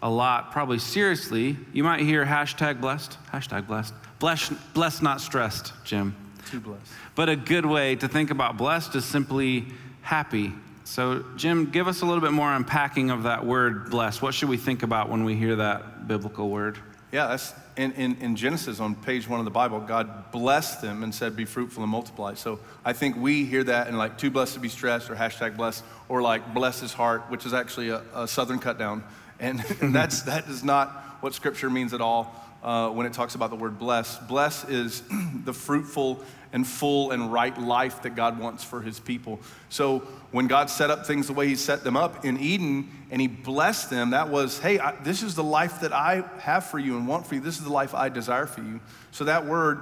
a 0.03 0.11
lot, 0.11 0.53
probably 0.53 0.79
seriously. 0.79 1.57
You 1.73 1.83
might 1.83 2.01
hear 2.01 2.27
hashtag 2.27 2.79
blessed, 2.83 3.17
hashtag 3.33 3.67
blessed. 3.67 3.95
Blessed, 4.19 4.53
blessed 4.75 5.03
not 5.03 5.23
stressed, 5.23 5.73
Jim. 5.83 6.15
Too 6.51 6.61
blessed. 6.61 6.93
But 7.15 7.31
a 7.31 7.37
good 7.37 7.65
way 7.65 7.97
to 7.97 8.07
think 8.07 8.31
about 8.31 8.59
blessed 8.59 8.97
is 8.97 9.07
simply 9.07 9.69
happy. 10.03 10.53
So, 10.85 11.25
Jim, 11.37 11.71
give 11.71 11.89
us 11.89 12.03
a 12.03 12.05
little 12.05 12.21
bit 12.21 12.33
more 12.33 12.53
unpacking 12.53 13.09
of 13.09 13.23
that 13.23 13.47
word 13.47 13.89
blessed. 13.89 14.21
What 14.21 14.35
should 14.35 14.51
we 14.51 14.59
think 14.59 14.83
about 14.83 15.09
when 15.09 15.25
we 15.25 15.37
hear 15.37 15.57
that 15.57 16.07
biblical 16.07 16.51
word? 16.51 16.79
Yeah, 17.11 17.29
that's 17.29 17.55
in, 17.77 17.93
in, 17.93 18.17
in, 18.17 18.37
Genesis 18.37 18.81
on 18.81 18.95
page 18.95 19.27
one 19.27 19.39
of 19.39 19.47
the 19.47 19.51
Bible, 19.51 19.81
God 19.81 20.31
blessed 20.31 20.83
them 20.83 21.03
and 21.03 21.15
said, 21.15 21.37
Be 21.37 21.47
fruitful 21.47 21.83
and 21.83 21.91
multiply. 21.91 22.35
So 22.35 22.61
I 22.85 22.93
think 22.93 23.17
we 23.17 23.47
hear 23.47 23.65
that 23.65 23.89
in 23.89 23.97
like 23.97 24.19
too 24.19 24.31
blessed 24.31 24.55
to 24.55 24.61
be 24.61 24.69
stressed 24.69 25.09
or 25.09 25.15
hashtag 25.15 25.57
blessed 25.57 25.85
or 26.11 26.21
like 26.21 26.53
bless 26.53 26.81
his 26.81 26.93
heart, 26.93 27.23
which 27.31 27.47
is 27.47 27.55
actually 27.55 27.89
a, 27.89 28.03
a 28.15 28.29
southern 28.29 28.59
cut 28.59 28.79
down. 28.79 29.05
And, 29.41 29.65
and 29.81 29.95
that's, 29.95 30.23
that 30.23 30.49
is 30.49 30.63
not 30.63 31.08
what 31.21 31.35
scripture 31.35 31.71
means 31.71 31.93
at 31.95 32.01
all 32.01 32.35
uh, 32.63 32.91
when 32.91 33.07
it 33.07 33.13
talks 33.13 33.35
about 33.35 33.51
the 33.51 33.57
word 33.57 33.79
bless. 33.79 34.19
Bless 34.19 34.65
is 34.65 35.03
the 35.45 35.53
fruitful 35.53 36.23
and 36.53 36.67
full 36.67 37.11
and 37.11 37.33
right 37.33 37.57
life 37.59 38.03
that 38.03 38.17
God 38.17 38.39
wants 38.39 38.65
for 38.65 38.81
his 38.81 38.99
people. 38.99 39.39
So 39.69 40.01
when 40.31 40.47
God 40.47 40.71
set 40.71 40.91
up 40.91 41.07
things 41.07 41.27
the 41.27 41.33
way 41.35 41.47
he 41.47 41.57
set 41.57 41.85
them 41.85 41.97
up 41.97 42.25
in 42.25 42.39
Eden 42.41 42.89
and 43.11 43.21
he 43.21 43.29
blessed 43.29 43.91
them, 43.91 44.11
that 44.11 44.29
was, 44.31 44.59
hey, 44.59 44.79
I, 44.79 44.93
this 45.03 45.23
is 45.23 45.35
the 45.35 45.45
life 45.45 45.81
that 45.81 45.93
I 45.93 46.25
have 46.39 46.65
for 46.65 46.79
you 46.79 46.97
and 46.97 47.07
want 47.07 47.27
for 47.27 47.35
you. 47.35 47.41
This 47.41 47.59
is 47.59 47.65
the 47.65 47.73
life 47.73 47.95
I 47.95 48.09
desire 48.09 48.47
for 48.47 48.63
you. 48.63 48.81
So 49.11 49.25
that 49.25 49.47
word, 49.47 49.81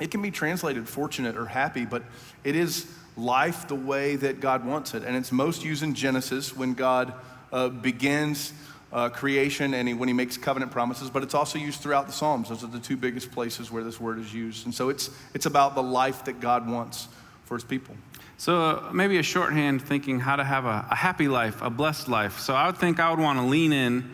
it 0.00 0.10
can 0.10 0.20
be 0.20 0.30
translated 0.30 0.88
fortunate 0.88 1.36
or 1.36 1.46
happy, 1.46 1.86
but 1.86 2.02
it 2.44 2.56
is 2.56 2.86
life 3.16 3.68
the 3.68 3.74
way 3.74 4.16
that 4.16 4.40
God 4.40 4.66
wants 4.66 4.94
it. 4.94 5.02
And 5.02 5.16
it's 5.16 5.32
most 5.32 5.64
used 5.64 5.82
in 5.82 5.94
Genesis 5.94 6.54
when 6.54 6.74
God 6.74 7.14
uh, 7.52 7.68
begins 7.68 8.52
uh, 8.92 9.08
creation 9.08 9.74
and 9.74 9.88
he, 9.88 9.94
when 9.94 10.08
he 10.08 10.12
makes 10.12 10.36
covenant 10.36 10.70
promises, 10.70 11.10
but 11.10 11.22
it's 11.22 11.34
also 11.34 11.58
used 11.58 11.80
throughout 11.80 12.06
the 12.06 12.12
Psalms. 12.12 12.50
Those 12.50 12.62
are 12.62 12.68
the 12.68 12.78
two 12.78 12.96
biggest 12.96 13.32
places 13.32 13.70
where 13.70 13.82
this 13.82 14.00
word 14.00 14.18
is 14.18 14.32
used. 14.32 14.66
And 14.66 14.74
so 14.74 14.90
it's, 14.90 15.10
it's 15.34 15.46
about 15.46 15.74
the 15.74 15.82
life 15.82 16.24
that 16.26 16.40
God 16.40 16.68
wants 16.68 17.08
for 17.44 17.54
his 17.54 17.64
people. 17.64 17.96
So 18.36 18.60
uh, 18.60 18.90
maybe 18.92 19.18
a 19.18 19.22
shorthand 19.22 19.82
thinking 19.82 20.20
how 20.20 20.36
to 20.36 20.44
have 20.44 20.64
a, 20.64 20.86
a 20.90 20.94
happy 20.94 21.28
life, 21.28 21.62
a 21.62 21.70
blessed 21.70 22.08
life. 22.08 22.38
So 22.38 22.54
I 22.54 22.66
would 22.66 22.76
think 22.76 23.00
I 23.00 23.10
would 23.10 23.20
want 23.20 23.38
to 23.38 23.44
lean 23.44 23.72
in 23.72 24.10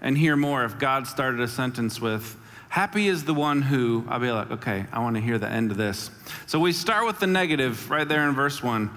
and 0.00 0.16
hear 0.16 0.36
more 0.36 0.64
if 0.64 0.78
God 0.78 1.06
started 1.06 1.40
a 1.40 1.48
sentence 1.48 2.00
with, 2.00 2.36
Happy 2.68 3.06
is 3.06 3.24
the 3.24 3.34
one 3.34 3.60
who, 3.60 4.02
I'll 4.08 4.18
be 4.18 4.30
like, 4.30 4.50
okay, 4.50 4.86
I 4.92 5.00
want 5.00 5.16
to 5.16 5.20
hear 5.20 5.36
the 5.38 5.48
end 5.48 5.70
of 5.70 5.76
this. 5.76 6.10
So 6.46 6.58
we 6.58 6.72
start 6.72 7.04
with 7.04 7.20
the 7.20 7.26
negative 7.26 7.90
right 7.90 8.08
there 8.08 8.26
in 8.26 8.34
verse 8.34 8.62
one. 8.62 8.90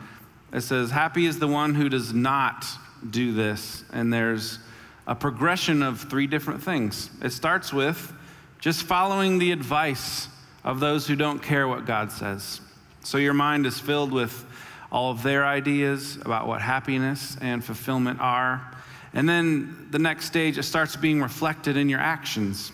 It 0.54 0.62
says, 0.62 0.92
Happy 0.92 1.26
is 1.26 1.40
the 1.40 1.48
one 1.48 1.76
who 1.76 1.90
does 1.90 2.14
not 2.14 2.66
do 3.10 3.34
this. 3.34 3.84
And 3.92 4.14
there's 4.14 4.60
a 5.08 5.16
progression 5.16 5.84
of 5.84 6.02
three 6.02 6.28
different 6.28 6.64
things. 6.64 7.10
It 7.22 7.32
starts 7.32 7.72
with 7.72 8.14
just 8.60 8.84
following 8.84 9.38
the 9.38 9.52
advice 9.52 10.28
of 10.64 10.80
those 10.80 11.06
who 11.06 11.16
don't 11.16 11.42
care 11.42 11.68
what 11.68 11.86
God 11.86 12.12
says. 12.12 12.62
So 13.04 13.18
your 13.18 13.34
mind 13.34 13.66
is 13.66 13.80
filled 13.80 14.12
with 14.12 14.46
all 14.92 15.12
of 15.12 15.22
their 15.22 15.46
ideas 15.46 16.18
about 16.18 16.48
what 16.48 16.62
happiness 16.62 17.38
and 17.42 17.64
fulfillment 17.64 18.20
are. 18.20 18.76
And 19.14 19.30
then 19.30 19.88
the 19.92 20.00
next 20.00 20.26
stage, 20.26 20.58
it 20.58 20.64
starts 20.64 20.96
being 20.96 21.22
reflected 21.22 21.78
in 21.78 21.88
your 21.88 22.00
actions. 22.00 22.72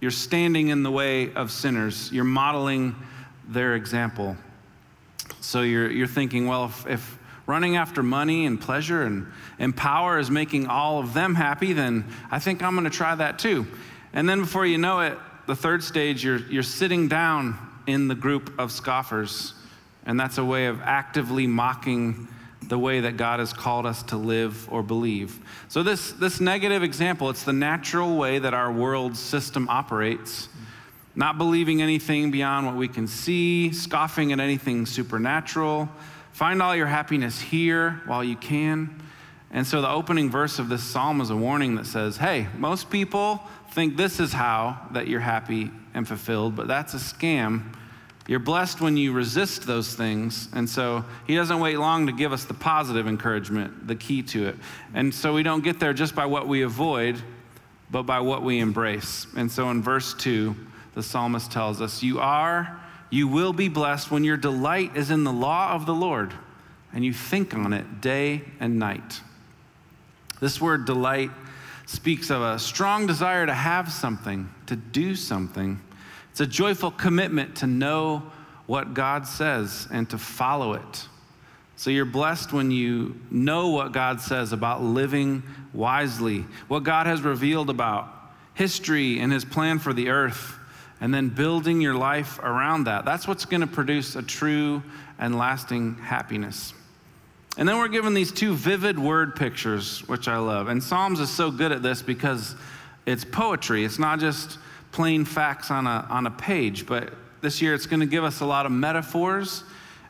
You're 0.00 0.10
standing 0.10 0.68
in 0.68 0.82
the 0.82 0.90
way 0.90 1.32
of 1.34 1.50
sinners, 1.50 2.10
you're 2.12 2.24
modeling 2.24 2.94
their 3.48 3.74
example. 3.74 4.36
So 5.40 5.62
you're, 5.62 5.90
you're 5.90 6.06
thinking, 6.06 6.46
well, 6.46 6.66
if, 6.66 6.86
if 6.86 7.18
running 7.46 7.76
after 7.76 8.02
money 8.02 8.46
and 8.46 8.60
pleasure 8.60 9.02
and, 9.02 9.26
and 9.58 9.76
power 9.76 10.18
is 10.18 10.30
making 10.30 10.66
all 10.66 11.00
of 11.00 11.14
them 11.14 11.34
happy, 11.34 11.72
then 11.72 12.04
I 12.30 12.38
think 12.38 12.62
I'm 12.62 12.74
going 12.74 12.84
to 12.84 12.90
try 12.90 13.14
that 13.14 13.38
too. 13.38 13.66
And 14.12 14.28
then 14.28 14.40
before 14.40 14.66
you 14.66 14.78
know 14.78 15.00
it, 15.00 15.18
the 15.46 15.56
third 15.56 15.82
stage, 15.82 16.24
you're, 16.24 16.38
you're 16.48 16.62
sitting 16.62 17.08
down 17.08 17.58
in 17.86 18.08
the 18.08 18.14
group 18.14 18.58
of 18.58 18.70
scoffers. 18.70 19.54
And 20.06 20.18
that's 20.18 20.38
a 20.38 20.44
way 20.44 20.66
of 20.66 20.80
actively 20.82 21.46
mocking 21.46 22.28
the 22.68 22.78
way 22.78 23.00
that 23.00 23.16
God 23.16 23.40
has 23.40 23.52
called 23.52 23.86
us 23.86 24.02
to 24.04 24.16
live 24.16 24.68
or 24.72 24.82
believe. 24.82 25.38
So, 25.68 25.82
this, 25.82 26.12
this 26.12 26.40
negative 26.40 26.82
example, 26.82 27.28
it's 27.28 27.42
the 27.42 27.52
natural 27.52 28.16
way 28.16 28.38
that 28.38 28.54
our 28.54 28.72
world 28.72 29.16
system 29.16 29.68
operates. 29.68 30.48
Not 31.14 31.36
believing 31.36 31.82
anything 31.82 32.30
beyond 32.30 32.66
what 32.66 32.76
we 32.76 32.88
can 32.88 33.06
see, 33.06 33.72
scoffing 33.72 34.32
at 34.32 34.40
anything 34.40 34.86
supernatural, 34.86 35.88
Find 36.32 36.62
all 36.62 36.74
your 36.74 36.86
happiness 36.86 37.40
here 37.40 38.00
while 38.06 38.24
you 38.24 38.36
can. 38.36 39.02
And 39.50 39.66
so 39.66 39.82
the 39.82 39.88
opening 39.88 40.30
verse 40.30 40.58
of 40.58 40.68
this 40.68 40.82
psalm 40.82 41.20
is 41.20 41.30
a 41.30 41.36
warning 41.36 41.76
that 41.76 41.86
says, 41.86 42.16
hey, 42.16 42.48
most 42.56 42.90
people 42.90 43.42
think 43.72 43.96
this 43.96 44.18
is 44.18 44.32
how 44.32 44.78
that 44.92 45.08
you're 45.08 45.20
happy 45.20 45.70
and 45.94 46.08
fulfilled, 46.08 46.56
but 46.56 46.68
that's 46.68 46.94
a 46.94 46.98
scam. 46.98 47.74
You're 48.26 48.38
blessed 48.38 48.80
when 48.80 48.96
you 48.96 49.12
resist 49.12 49.66
those 49.66 49.94
things. 49.94 50.48
And 50.54 50.68
so 50.68 51.04
he 51.26 51.34
doesn't 51.34 51.60
wait 51.60 51.76
long 51.76 52.06
to 52.06 52.12
give 52.12 52.32
us 52.32 52.44
the 52.44 52.54
positive 52.54 53.06
encouragement, 53.06 53.86
the 53.86 53.96
key 53.96 54.22
to 54.24 54.48
it. 54.48 54.56
And 54.94 55.12
so 55.12 55.34
we 55.34 55.42
don't 55.42 55.62
get 55.62 55.80
there 55.80 55.92
just 55.92 56.14
by 56.14 56.26
what 56.26 56.48
we 56.48 56.62
avoid, 56.62 57.20
but 57.90 58.04
by 58.04 58.20
what 58.20 58.42
we 58.42 58.60
embrace. 58.60 59.26
And 59.36 59.50
so 59.50 59.70
in 59.70 59.82
verse 59.82 60.14
2, 60.14 60.54
the 60.94 61.02
psalmist 61.02 61.50
tells 61.50 61.80
us, 61.80 62.02
You 62.02 62.20
are 62.20 62.81
you 63.12 63.28
will 63.28 63.52
be 63.52 63.68
blessed 63.68 64.10
when 64.10 64.24
your 64.24 64.38
delight 64.38 64.96
is 64.96 65.10
in 65.10 65.22
the 65.22 65.32
law 65.32 65.72
of 65.74 65.84
the 65.84 65.92
Lord 65.92 66.32
and 66.94 67.04
you 67.04 67.12
think 67.12 67.52
on 67.52 67.74
it 67.74 68.00
day 68.00 68.40
and 68.58 68.78
night. 68.78 69.20
This 70.40 70.62
word 70.62 70.86
delight 70.86 71.30
speaks 71.84 72.30
of 72.30 72.40
a 72.40 72.58
strong 72.58 73.06
desire 73.06 73.44
to 73.44 73.52
have 73.52 73.92
something, 73.92 74.48
to 74.64 74.76
do 74.76 75.14
something. 75.14 75.78
It's 76.30 76.40
a 76.40 76.46
joyful 76.46 76.90
commitment 76.90 77.56
to 77.56 77.66
know 77.66 78.22
what 78.64 78.94
God 78.94 79.26
says 79.26 79.86
and 79.92 80.08
to 80.08 80.16
follow 80.16 80.72
it. 80.72 81.08
So 81.76 81.90
you're 81.90 82.06
blessed 82.06 82.54
when 82.54 82.70
you 82.70 83.20
know 83.30 83.68
what 83.68 83.92
God 83.92 84.22
says 84.22 84.54
about 84.54 84.82
living 84.82 85.42
wisely, 85.74 86.46
what 86.66 86.82
God 86.82 87.06
has 87.06 87.20
revealed 87.20 87.68
about 87.68 88.10
history 88.54 89.20
and 89.20 89.30
his 89.30 89.44
plan 89.44 89.78
for 89.78 89.92
the 89.92 90.08
earth 90.08 90.56
and 91.02 91.12
then 91.12 91.28
building 91.28 91.80
your 91.80 91.96
life 91.96 92.38
around 92.38 92.84
that. 92.84 93.04
That's 93.04 93.26
what's 93.26 93.44
going 93.44 93.60
to 93.60 93.66
produce 93.66 94.14
a 94.14 94.22
true 94.22 94.84
and 95.18 95.36
lasting 95.36 95.96
happiness. 95.96 96.74
And 97.58 97.68
then 97.68 97.76
we're 97.78 97.88
given 97.88 98.14
these 98.14 98.30
two 98.30 98.54
vivid 98.54 98.96
word 98.96 99.34
pictures, 99.34 100.06
which 100.06 100.28
I 100.28 100.36
love. 100.36 100.68
And 100.68 100.80
Psalms 100.80 101.18
is 101.18 101.28
so 101.28 101.50
good 101.50 101.72
at 101.72 101.82
this 101.82 102.02
because 102.02 102.54
it's 103.04 103.24
poetry. 103.24 103.84
It's 103.84 103.98
not 103.98 104.20
just 104.20 104.58
plain 104.92 105.24
facts 105.24 105.72
on 105.72 105.88
a, 105.88 106.06
on 106.08 106.28
a 106.28 106.30
page, 106.30 106.86
but 106.86 107.12
this 107.40 107.60
year 107.60 107.74
it's 107.74 107.86
going 107.86 107.98
to 107.98 108.06
give 108.06 108.22
us 108.22 108.38
a 108.38 108.46
lot 108.46 108.64
of 108.64 108.70
metaphors 108.70 109.64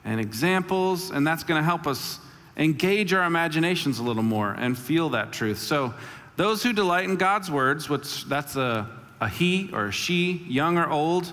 and 0.05 0.21
examples, 0.21 1.11
and 1.11 1.27
that's 1.27 1.43
going 1.43 1.59
to 1.59 1.65
help 1.65 1.87
us 1.87 2.19
engage 2.59 3.15
our 3.15 3.25
imaginations 3.25 3.99
a 3.99 4.03
little 4.03 4.23
more 4.23 4.53
and 4.53 4.77
feel 4.77 5.09
that 5.09 5.33
truth. 5.33 5.59
So, 5.59 5.95
those 6.37 6.63
who 6.63 6.75
delight 6.75 7.05
in 7.05 7.17
God's 7.17 7.51
words, 7.51 7.89
which 7.89 8.25
that's 8.25 8.57
a 8.57 8.89
a 9.23 9.29
he 9.29 9.71
or 9.73 9.87
a 9.87 9.93
she, 9.93 10.45
young 10.49 10.77
or 10.77 10.91
old, 10.91 11.33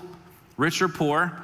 rich 0.56 0.80
or 0.80 0.88
poor, 0.88 1.42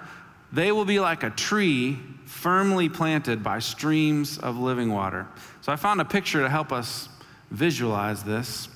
they 0.52 0.70
will 0.70 0.84
be 0.84 1.00
like 1.00 1.24
a 1.24 1.30
tree 1.30 1.98
firmly 2.24 2.88
planted 2.88 3.42
by 3.42 3.58
streams 3.58 4.38
of 4.38 4.56
living 4.56 4.92
water. 4.92 5.26
So 5.60 5.72
I 5.72 5.76
found 5.76 6.00
a 6.00 6.04
picture 6.04 6.42
to 6.42 6.48
help 6.48 6.70
us 6.70 7.08
visualize 7.50 8.22
this. 8.22 8.68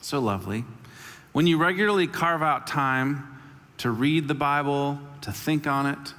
So 0.00 0.20
lovely. 0.20 0.64
When 1.32 1.48
you 1.48 1.58
regularly 1.58 2.06
carve 2.06 2.44
out 2.44 2.68
time 2.68 3.26
to 3.78 3.90
read 3.90 4.28
the 4.28 4.34
Bible, 4.34 5.00
to 5.22 5.32
think 5.32 5.66
on 5.66 5.86
it, 5.86 6.14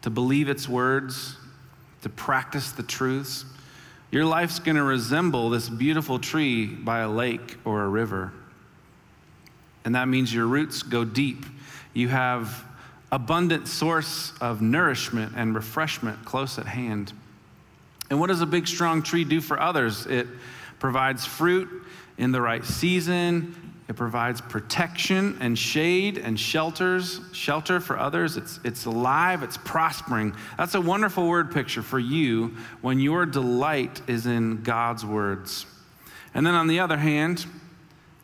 to 0.00 0.08
believe 0.08 0.48
its 0.48 0.66
words, 0.66 1.36
to 2.00 2.08
practice 2.08 2.72
the 2.72 2.82
truths, 2.82 3.44
your 4.10 4.24
life's 4.24 4.60
going 4.60 4.76
to 4.76 4.82
resemble 4.82 5.50
this 5.50 5.68
beautiful 5.68 6.18
tree 6.18 6.64
by 6.64 7.00
a 7.00 7.08
lake 7.10 7.58
or 7.66 7.84
a 7.84 7.88
river 7.88 8.32
and 9.88 9.94
that 9.94 10.06
means 10.06 10.34
your 10.34 10.44
roots 10.44 10.82
go 10.82 11.02
deep. 11.02 11.46
You 11.94 12.08
have 12.10 12.62
abundant 13.10 13.66
source 13.66 14.34
of 14.38 14.60
nourishment 14.60 15.32
and 15.34 15.54
refreshment 15.54 16.22
close 16.26 16.58
at 16.58 16.66
hand. 16.66 17.14
And 18.10 18.20
what 18.20 18.26
does 18.26 18.42
a 18.42 18.46
big 18.46 18.68
strong 18.68 19.02
tree 19.02 19.24
do 19.24 19.40
for 19.40 19.58
others? 19.58 20.04
It 20.04 20.26
provides 20.78 21.24
fruit 21.24 21.70
in 22.18 22.32
the 22.32 22.40
right 22.42 22.62
season. 22.66 23.78
It 23.88 23.96
provides 23.96 24.42
protection 24.42 25.38
and 25.40 25.58
shade 25.58 26.18
and 26.18 26.38
shelters, 26.38 27.22
shelter 27.32 27.80
for 27.80 27.98
others. 27.98 28.36
It's, 28.36 28.60
it's 28.64 28.84
alive, 28.84 29.42
it's 29.42 29.56
prospering. 29.56 30.36
That's 30.58 30.74
a 30.74 30.82
wonderful 30.82 31.26
word 31.26 31.50
picture 31.50 31.80
for 31.80 31.98
you 31.98 32.54
when 32.82 33.00
your 33.00 33.24
delight 33.24 34.02
is 34.06 34.26
in 34.26 34.62
God's 34.64 35.06
words. 35.06 35.64
And 36.34 36.46
then 36.46 36.54
on 36.54 36.66
the 36.66 36.80
other 36.80 36.98
hand, 36.98 37.46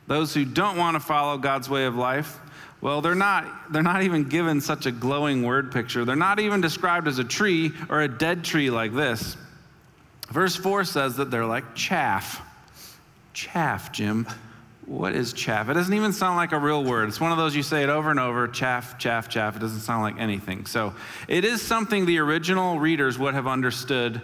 those 0.06 0.34
who 0.34 0.44
don't 0.44 0.76
want 0.76 0.94
to 0.96 1.00
follow 1.00 1.38
God's 1.38 1.68
way 1.68 1.84
of 1.86 1.96
life, 1.96 2.38
well, 2.80 3.00
they're 3.00 3.14
not, 3.14 3.72
they're 3.72 3.82
not 3.82 4.02
even 4.02 4.24
given 4.24 4.60
such 4.60 4.84
a 4.84 4.92
glowing 4.92 5.42
word 5.42 5.72
picture. 5.72 6.04
They're 6.04 6.16
not 6.16 6.38
even 6.38 6.60
described 6.60 7.08
as 7.08 7.18
a 7.18 7.24
tree 7.24 7.72
or 7.88 8.02
a 8.02 8.08
dead 8.08 8.44
tree 8.44 8.68
like 8.68 8.92
this. 8.94 9.38
Verse 10.28 10.54
4 10.54 10.84
says 10.84 11.16
that 11.16 11.30
they're 11.30 11.46
like 11.46 11.74
chaff. 11.74 12.42
Chaff, 13.32 13.90
Jim. 13.92 14.28
What 14.86 15.14
is 15.14 15.32
chaff? 15.32 15.70
It 15.70 15.74
doesn't 15.74 15.94
even 15.94 16.12
sound 16.12 16.36
like 16.36 16.52
a 16.52 16.58
real 16.58 16.84
word. 16.84 17.08
It's 17.08 17.20
one 17.20 17.32
of 17.32 17.38
those 17.38 17.56
you 17.56 17.62
say 17.62 17.82
it 17.82 17.88
over 17.88 18.10
and 18.10 18.20
over 18.20 18.46
chaff, 18.48 18.98
chaff, 18.98 19.30
chaff. 19.30 19.56
It 19.56 19.60
doesn't 19.60 19.80
sound 19.80 20.02
like 20.02 20.20
anything. 20.20 20.66
So 20.66 20.92
it 21.26 21.46
is 21.46 21.62
something 21.62 22.04
the 22.04 22.18
original 22.18 22.78
readers 22.78 23.18
would 23.18 23.32
have 23.32 23.46
understood 23.46 24.20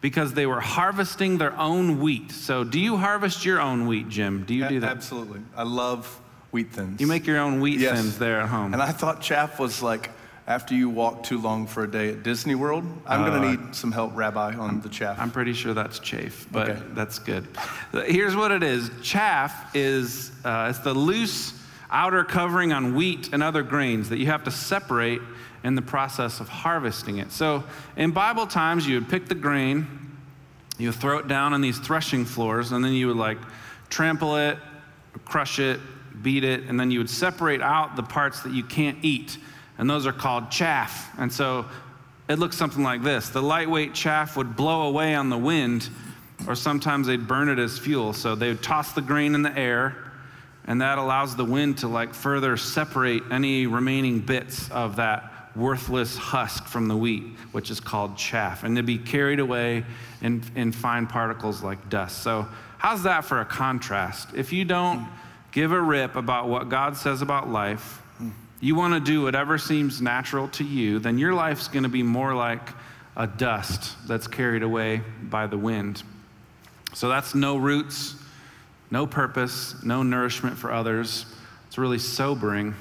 because 0.00 0.34
they 0.34 0.46
were 0.46 0.60
harvesting 0.60 1.38
their 1.38 1.56
own 1.58 2.00
wheat. 2.00 2.30
So, 2.32 2.64
do 2.64 2.78
you 2.78 2.96
harvest 2.96 3.44
your 3.44 3.60
own 3.60 3.86
wheat, 3.86 4.08
Jim? 4.08 4.44
Do 4.46 4.54
you 4.54 4.68
do 4.68 4.80
that? 4.80 4.90
Absolutely. 4.90 5.40
I 5.56 5.62
love 5.64 6.20
wheat 6.50 6.72
thins. 6.72 7.00
You 7.00 7.06
make 7.06 7.26
your 7.26 7.38
own 7.38 7.60
wheat 7.60 7.80
Yes. 7.80 7.96
thins 7.98 8.18
there 8.18 8.40
at 8.40 8.48
home. 8.48 8.72
And 8.72 8.82
I 8.82 8.92
thought 8.92 9.20
chaff 9.20 9.58
was 9.58 9.82
like 9.82 10.10
after 10.46 10.74
you 10.74 10.88
walk 10.88 11.24
too 11.24 11.38
long 11.38 11.66
for 11.66 11.82
a 11.82 11.90
day 11.90 12.10
at 12.10 12.22
Disney 12.22 12.54
World. 12.54 12.84
I'm 13.04 13.24
going 13.28 13.42
to 13.42 13.50
need 13.64 13.74
some 13.74 13.90
help, 13.90 14.12
Rabbi, 14.14 14.54
on 14.54 14.80
the 14.80 14.88
chaff. 14.88 15.18
Uh, 15.18 15.22
I'm 15.22 15.32
pretty 15.32 15.52
sure 15.54 15.74
that's 15.74 15.98
chafe, 15.98 16.46
but 16.52 16.68
Okay. 16.70 16.80
that's 16.94 17.18
good. 17.18 17.48
Here's 18.06 18.36
what 18.36 18.52
it 18.52 18.62
is 18.62 18.90
chaff 19.02 19.74
is 19.74 20.30
uh, 20.44 20.68
it's 20.70 20.78
the 20.78 20.94
loose 20.94 21.52
outer 21.90 22.22
covering 22.22 22.72
on 22.72 22.94
wheat 22.94 23.30
and 23.32 23.42
other 23.42 23.62
grains 23.64 24.08
that 24.10 24.18
you 24.18 24.26
have 24.26 24.44
to 24.44 24.50
separate 24.52 25.20
in 25.66 25.74
the 25.74 25.82
process 25.82 26.38
of 26.38 26.48
harvesting 26.48 27.18
it. 27.18 27.32
So 27.32 27.64
in 27.96 28.12
Bible 28.12 28.46
times, 28.46 28.86
you 28.86 28.94
would 29.00 29.08
pick 29.08 29.26
the 29.26 29.34
grain, 29.34 29.88
you 30.78 30.90
would 30.90 30.96
throw 30.96 31.18
it 31.18 31.26
down 31.26 31.52
on 31.52 31.60
these 31.60 31.76
threshing 31.76 32.24
floors, 32.24 32.70
and 32.70 32.84
then 32.84 32.92
you 32.92 33.08
would 33.08 33.16
like 33.16 33.38
trample 33.88 34.36
it, 34.36 34.58
crush 35.24 35.58
it, 35.58 35.80
beat 36.22 36.44
it, 36.44 36.62
and 36.68 36.78
then 36.78 36.92
you 36.92 37.00
would 37.00 37.10
separate 37.10 37.60
out 37.60 37.96
the 37.96 38.02
parts 38.04 38.44
that 38.44 38.52
you 38.52 38.62
can't 38.62 38.96
eat. 39.02 39.38
And 39.76 39.90
those 39.90 40.06
are 40.06 40.12
called 40.12 40.52
chaff. 40.52 41.12
And 41.18 41.32
so 41.32 41.66
it 42.28 42.38
looks 42.38 42.56
something 42.56 42.84
like 42.84 43.02
this 43.02 43.30
the 43.30 43.42
lightweight 43.42 43.92
chaff 43.92 44.36
would 44.36 44.54
blow 44.54 44.82
away 44.82 45.16
on 45.16 45.30
the 45.30 45.38
wind, 45.38 45.90
or 46.46 46.54
sometimes 46.54 47.08
they'd 47.08 47.26
burn 47.26 47.48
it 47.48 47.58
as 47.58 47.76
fuel. 47.76 48.12
So 48.12 48.36
they 48.36 48.48
would 48.50 48.62
toss 48.62 48.92
the 48.92 49.02
grain 49.02 49.34
in 49.34 49.42
the 49.42 49.58
air, 49.58 49.96
and 50.64 50.80
that 50.80 50.98
allows 50.98 51.34
the 51.34 51.44
wind 51.44 51.78
to 51.78 51.88
like 51.88 52.14
further 52.14 52.56
separate 52.56 53.24
any 53.32 53.66
remaining 53.66 54.20
bits 54.20 54.70
of 54.70 54.94
that 54.94 55.32
worthless 55.56 56.16
husk 56.16 56.66
from 56.66 56.86
the 56.88 56.96
wheat, 56.96 57.24
which 57.52 57.70
is 57.70 57.80
called 57.80 58.16
chaff, 58.16 58.62
and 58.62 58.76
to 58.76 58.82
be 58.82 58.98
carried 58.98 59.40
away 59.40 59.84
in, 60.20 60.42
in 60.54 60.70
fine 60.70 61.06
particles 61.06 61.62
like 61.62 61.88
dust. 61.88 62.22
So, 62.22 62.46
how's 62.78 63.02
that 63.04 63.24
for 63.24 63.40
a 63.40 63.44
contrast? 63.44 64.28
If 64.34 64.52
you 64.52 64.64
don't 64.64 65.08
give 65.52 65.72
a 65.72 65.80
rip 65.80 66.16
about 66.16 66.48
what 66.48 66.68
God 66.68 66.96
says 66.96 67.22
about 67.22 67.48
life, 67.48 68.02
you 68.60 68.74
want 68.74 68.94
to 68.94 69.00
do 69.00 69.22
whatever 69.22 69.58
seems 69.58 70.00
natural 70.00 70.48
to 70.48 70.64
you, 70.64 70.98
then 70.98 71.18
your 71.18 71.34
life's 71.34 71.68
going 71.68 71.82
to 71.82 71.88
be 71.88 72.02
more 72.02 72.34
like 72.34 72.68
a 73.16 73.26
dust 73.26 73.96
that's 74.06 74.26
carried 74.26 74.62
away 74.62 75.00
by 75.22 75.46
the 75.46 75.56
wind. 75.56 76.02
So 76.94 77.08
that's 77.08 77.34
no 77.34 77.56
roots, 77.56 78.14
no 78.90 79.06
purpose, 79.06 79.82
no 79.82 80.02
nourishment 80.02 80.56
for 80.56 80.72
others. 80.72 81.26
It's 81.66 81.78
really 81.78 81.98
sobering. 81.98 82.74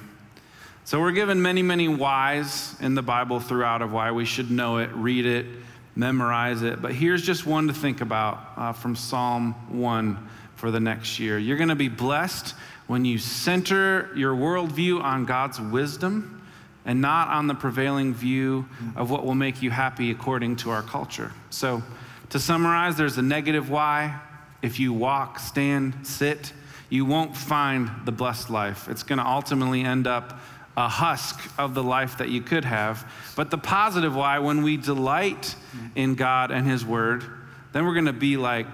So 0.86 1.00
we're 1.00 1.14
given 1.14 1.42
many, 1.42 1.64
many 1.64 1.88
whys 1.88 2.76
in 2.80 2.94
the 2.94 3.02
Bible 3.02 3.40
throughout 3.40 3.82
of 3.82 3.92
why 3.92 4.12
we 4.12 4.24
should 4.24 4.52
know 4.52 4.78
it, 4.78 4.92
read 4.94 5.26
it, 5.26 5.48
memorize 5.96 6.62
it. 6.62 6.80
But 6.80 6.94
here's 6.94 7.24
just 7.24 7.44
one 7.44 7.66
to 7.70 7.74
think 7.74 8.02
about 8.02 8.52
uh, 8.56 8.72
from 8.72 8.96
Psalm 8.96 9.54
1 9.80 10.30
for 10.58 10.70
the 10.70 10.80
next 10.80 11.18
year. 11.18 11.40
You're 11.40 11.58
going 11.58 11.70
to 11.70 11.76
be 11.76 11.88
blessed 11.88 12.54
when 12.86 13.04
you 13.04 13.18
center 13.18 14.12
your 14.16 14.36
worldview 14.36 15.02
on 15.02 15.26
God's 15.26 15.60
wisdom 15.60 16.46
and 16.86 17.02
not 17.02 17.30
on 17.30 17.48
the 17.48 17.56
prevailing 17.56 18.14
view 18.14 18.68
of 18.96 19.10
what 19.10 19.26
will 19.26 19.34
make 19.34 19.64
you 19.64 19.72
happy 19.72 20.12
according 20.12 20.58
to 20.58 20.70
our 20.70 20.84
culture. 20.84 21.32
So, 21.50 21.82
to 22.30 22.38
summarize, 22.38 22.96
there's 22.96 23.18
a 23.18 23.24
negative 23.24 23.72
why. 23.72 24.20
If 24.62 24.80
you 24.80 24.94
walk, 24.94 25.40
stand, 25.40 26.06
sit, 26.06 26.54
you 26.90 27.06
won't 27.06 27.36
find 27.36 27.90
the 28.06 28.12
blessed 28.12 28.52
life. 28.52 28.88
It's 28.88 29.02
going 29.02 29.18
to 29.18 29.26
ultimately 29.26 29.82
end 29.82 30.06
up 30.06 30.40
a 30.78 30.88
husk 30.88 31.40
of 31.58 31.74
the 31.74 31.84
life 31.84 32.18
that 32.18 32.30
you 32.30 32.42
could 32.42 32.66
have. 32.66 33.10
But 33.36 33.50
the 33.50 33.58
positive 33.58 34.16
why, 34.16 34.40
when 34.40 34.62
we 34.64 34.78
delight 34.78 35.56
in 35.96 36.16
God 36.16 36.52
and 36.52 36.68
His 36.68 36.86
Word, 36.86 37.24
then 37.72 37.86
we're 37.86 37.94
going 37.94 38.06
to 38.06 38.14
be 38.14 38.38
like 38.38 38.68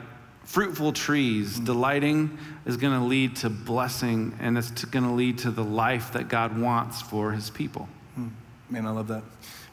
fruitful 0.43 0.93
trees. 0.93 1.55
Mm-hmm. 1.55 1.65
Delighting 1.65 2.37
is 2.65 2.77
going 2.77 2.99
to 2.99 3.05
lead 3.05 3.35
to 3.37 3.49
blessing, 3.49 4.37
and 4.39 4.57
it's 4.57 4.85
going 4.85 5.05
to 5.05 5.11
lead 5.11 5.39
to 5.39 5.51
the 5.51 5.63
life 5.63 6.13
that 6.13 6.27
God 6.27 6.57
wants 6.57 7.01
for 7.01 7.31
His 7.31 7.49
people. 7.49 7.87
Hmm. 8.15 8.29
Man, 8.69 8.85
I 8.87 8.91
love 8.91 9.07
that. 9.09 9.23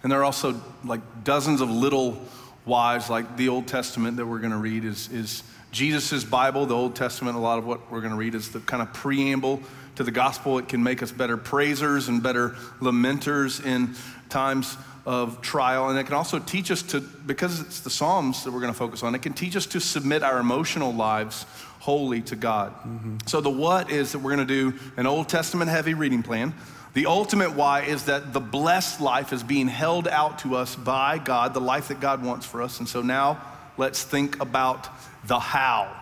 And 0.03 0.13
there 0.13 0.21
are 0.21 0.25
also 0.25 0.61
like 0.85 1.01
dozens 1.25 1.61
of 1.61 1.71
little 1.71 2.23
whys, 2.65 3.11
like 3.11 3.37
the 3.37 3.49
Old 3.49 3.67
Testament 3.67 4.17
that 4.19 4.27
we're 4.27 4.39
going 4.39 4.53
to 4.53 4.59
read 4.59 4.85
is, 4.85 5.11
is 5.11 5.43
Jesus' 5.73 6.25
Bible. 6.25 6.67
The 6.67 6.75
Old 6.75 6.95
Testament, 6.95 7.37
a 7.37 7.41
lot 7.41 7.59
of 7.59 7.67
what 7.67 7.91
we're 7.91 8.01
going 8.01 8.13
to 8.13 8.19
read 8.19 8.35
is 8.35 8.51
the 8.51 8.61
kind 8.61 8.83
of 8.83 8.93
preamble 8.93 9.61
to 9.99 10.05
the 10.05 10.11
gospel. 10.11 10.59
It 10.59 10.69
can 10.69 10.83
make 10.83 11.03
us 11.03 11.13
better 11.13 11.37
praisers 11.37 12.09
and 12.09 12.23
better 12.23 12.51
lamenters 12.81 13.65
in 13.65 13.95
times 14.29 14.77
of 15.05 15.41
trial. 15.43 15.89
And 15.89 15.99
it 15.99 16.05
can 16.05 16.15
also 16.15 16.39
teach 16.39 16.71
us 16.71 16.83
to, 16.83 17.01
because 17.01 17.61
it's 17.61 17.81
the 17.81 17.91
Psalms 17.91 18.45
that 18.45 18.53
we're 18.53 18.61
going 18.61 18.73
to 18.73 18.79
focus 18.79 19.03
on, 19.03 19.15
it 19.15 19.23
can 19.23 19.33
teach 19.33 19.57
us 19.57 19.67
to 19.67 19.81
submit 19.81 20.23
our 20.23 20.39
emotional 20.39 20.93
lives 20.93 21.45
wholly 21.81 22.21
to 22.23 22.37
God. 22.37 22.73
Mm-hmm. 22.75 23.17
So 23.27 23.41
the 23.41 23.51
what 23.51 23.91
is 23.91 24.13
that 24.13 24.21
we're 24.21 24.37
going 24.37 24.47
to 24.47 24.73
do 24.73 24.79
an 24.97 25.07
Old 25.07 25.29
Testament 25.29 25.71
heavy 25.71 25.95
reading 25.95 26.23
plan. 26.23 26.55
The 26.95 27.07
ultimate 27.07 27.55
why 27.55 27.83
is 27.83 28.05
that 28.05 28.33
the 28.33 28.41
blessed 28.41 29.01
life 29.01 29.33
is 29.33 29.43
being 29.43 29.67
held 29.67 30.07
out 30.07 30.39
to 30.41 30.55
us 30.55 30.77
by 30.77 31.19
God, 31.19 31.55
the 31.55 31.61
life 31.61 31.89
that 31.89 32.01
God 32.01 32.25
wants 32.25 32.47
for 32.47 32.63
us. 32.63 32.79
And 32.79 32.89
so 32.89 33.03
now 33.03 33.43
let's 33.77 34.05
think 34.05 34.41
about 34.41 34.89
the 35.27 35.39
how. 35.39 35.98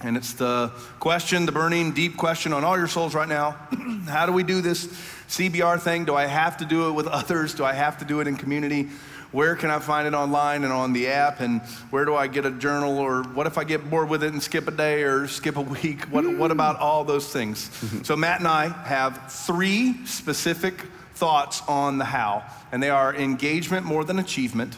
And 0.00 0.16
it's 0.16 0.34
the 0.34 0.70
question, 1.00 1.46
the 1.46 1.52
burning, 1.52 1.92
deep 1.92 2.16
question 2.16 2.52
on 2.52 2.64
all 2.64 2.76
your 2.76 2.88
souls 2.88 3.14
right 3.14 3.28
now. 3.28 3.52
how 4.08 4.26
do 4.26 4.32
we 4.32 4.42
do 4.42 4.60
this 4.60 4.86
CBR 5.28 5.80
thing? 5.80 6.04
Do 6.04 6.14
I 6.14 6.26
have 6.26 6.58
to 6.58 6.64
do 6.64 6.88
it 6.88 6.92
with 6.92 7.06
others? 7.20 7.54
Do 7.54 7.64
I 7.64 7.72
have 7.72 7.98
to 7.98 8.04
do 8.04 8.20
it 8.20 8.26
in 8.26 8.36
community? 8.36 8.88
Where 9.32 9.56
can 9.56 9.68
I 9.68 9.80
find 9.80 10.06
it 10.06 10.14
online 10.14 10.62
and 10.62 10.72
on 10.72 10.92
the 10.92 11.08
app? 11.08 11.40
And 11.40 11.60
where 11.90 12.04
do 12.04 12.14
I 12.14 12.28
get 12.28 12.46
a 12.46 12.52
journal? 12.52 12.98
Or 12.98 13.22
what 13.22 13.46
if 13.46 13.58
I 13.58 13.64
get 13.64 13.90
bored 13.90 14.08
with 14.08 14.22
it 14.22 14.32
and 14.32 14.42
skip 14.42 14.68
a 14.68 14.70
day 14.70 15.02
or 15.02 15.26
skip 15.26 15.56
a 15.56 15.60
week? 15.82 16.04
What, 16.04 16.24
what 16.36 16.50
mm. 16.50 16.52
about 16.52 16.78
all 16.78 17.04
those 17.04 17.32
things? 17.32 17.68
Mm-hmm. 17.68 18.02
so, 18.02 18.14
Matt 18.16 18.40
and 18.40 18.48
I 18.48 18.68
have 18.68 19.32
three 19.32 20.06
specific 20.06 20.84
thoughts 21.14 21.62
on 21.66 21.98
the 21.98 22.04
how, 22.04 22.44
and 22.72 22.82
they 22.82 22.90
are 22.90 23.14
engagement 23.14 23.86
more 23.86 24.04
than 24.04 24.18
achievement, 24.18 24.76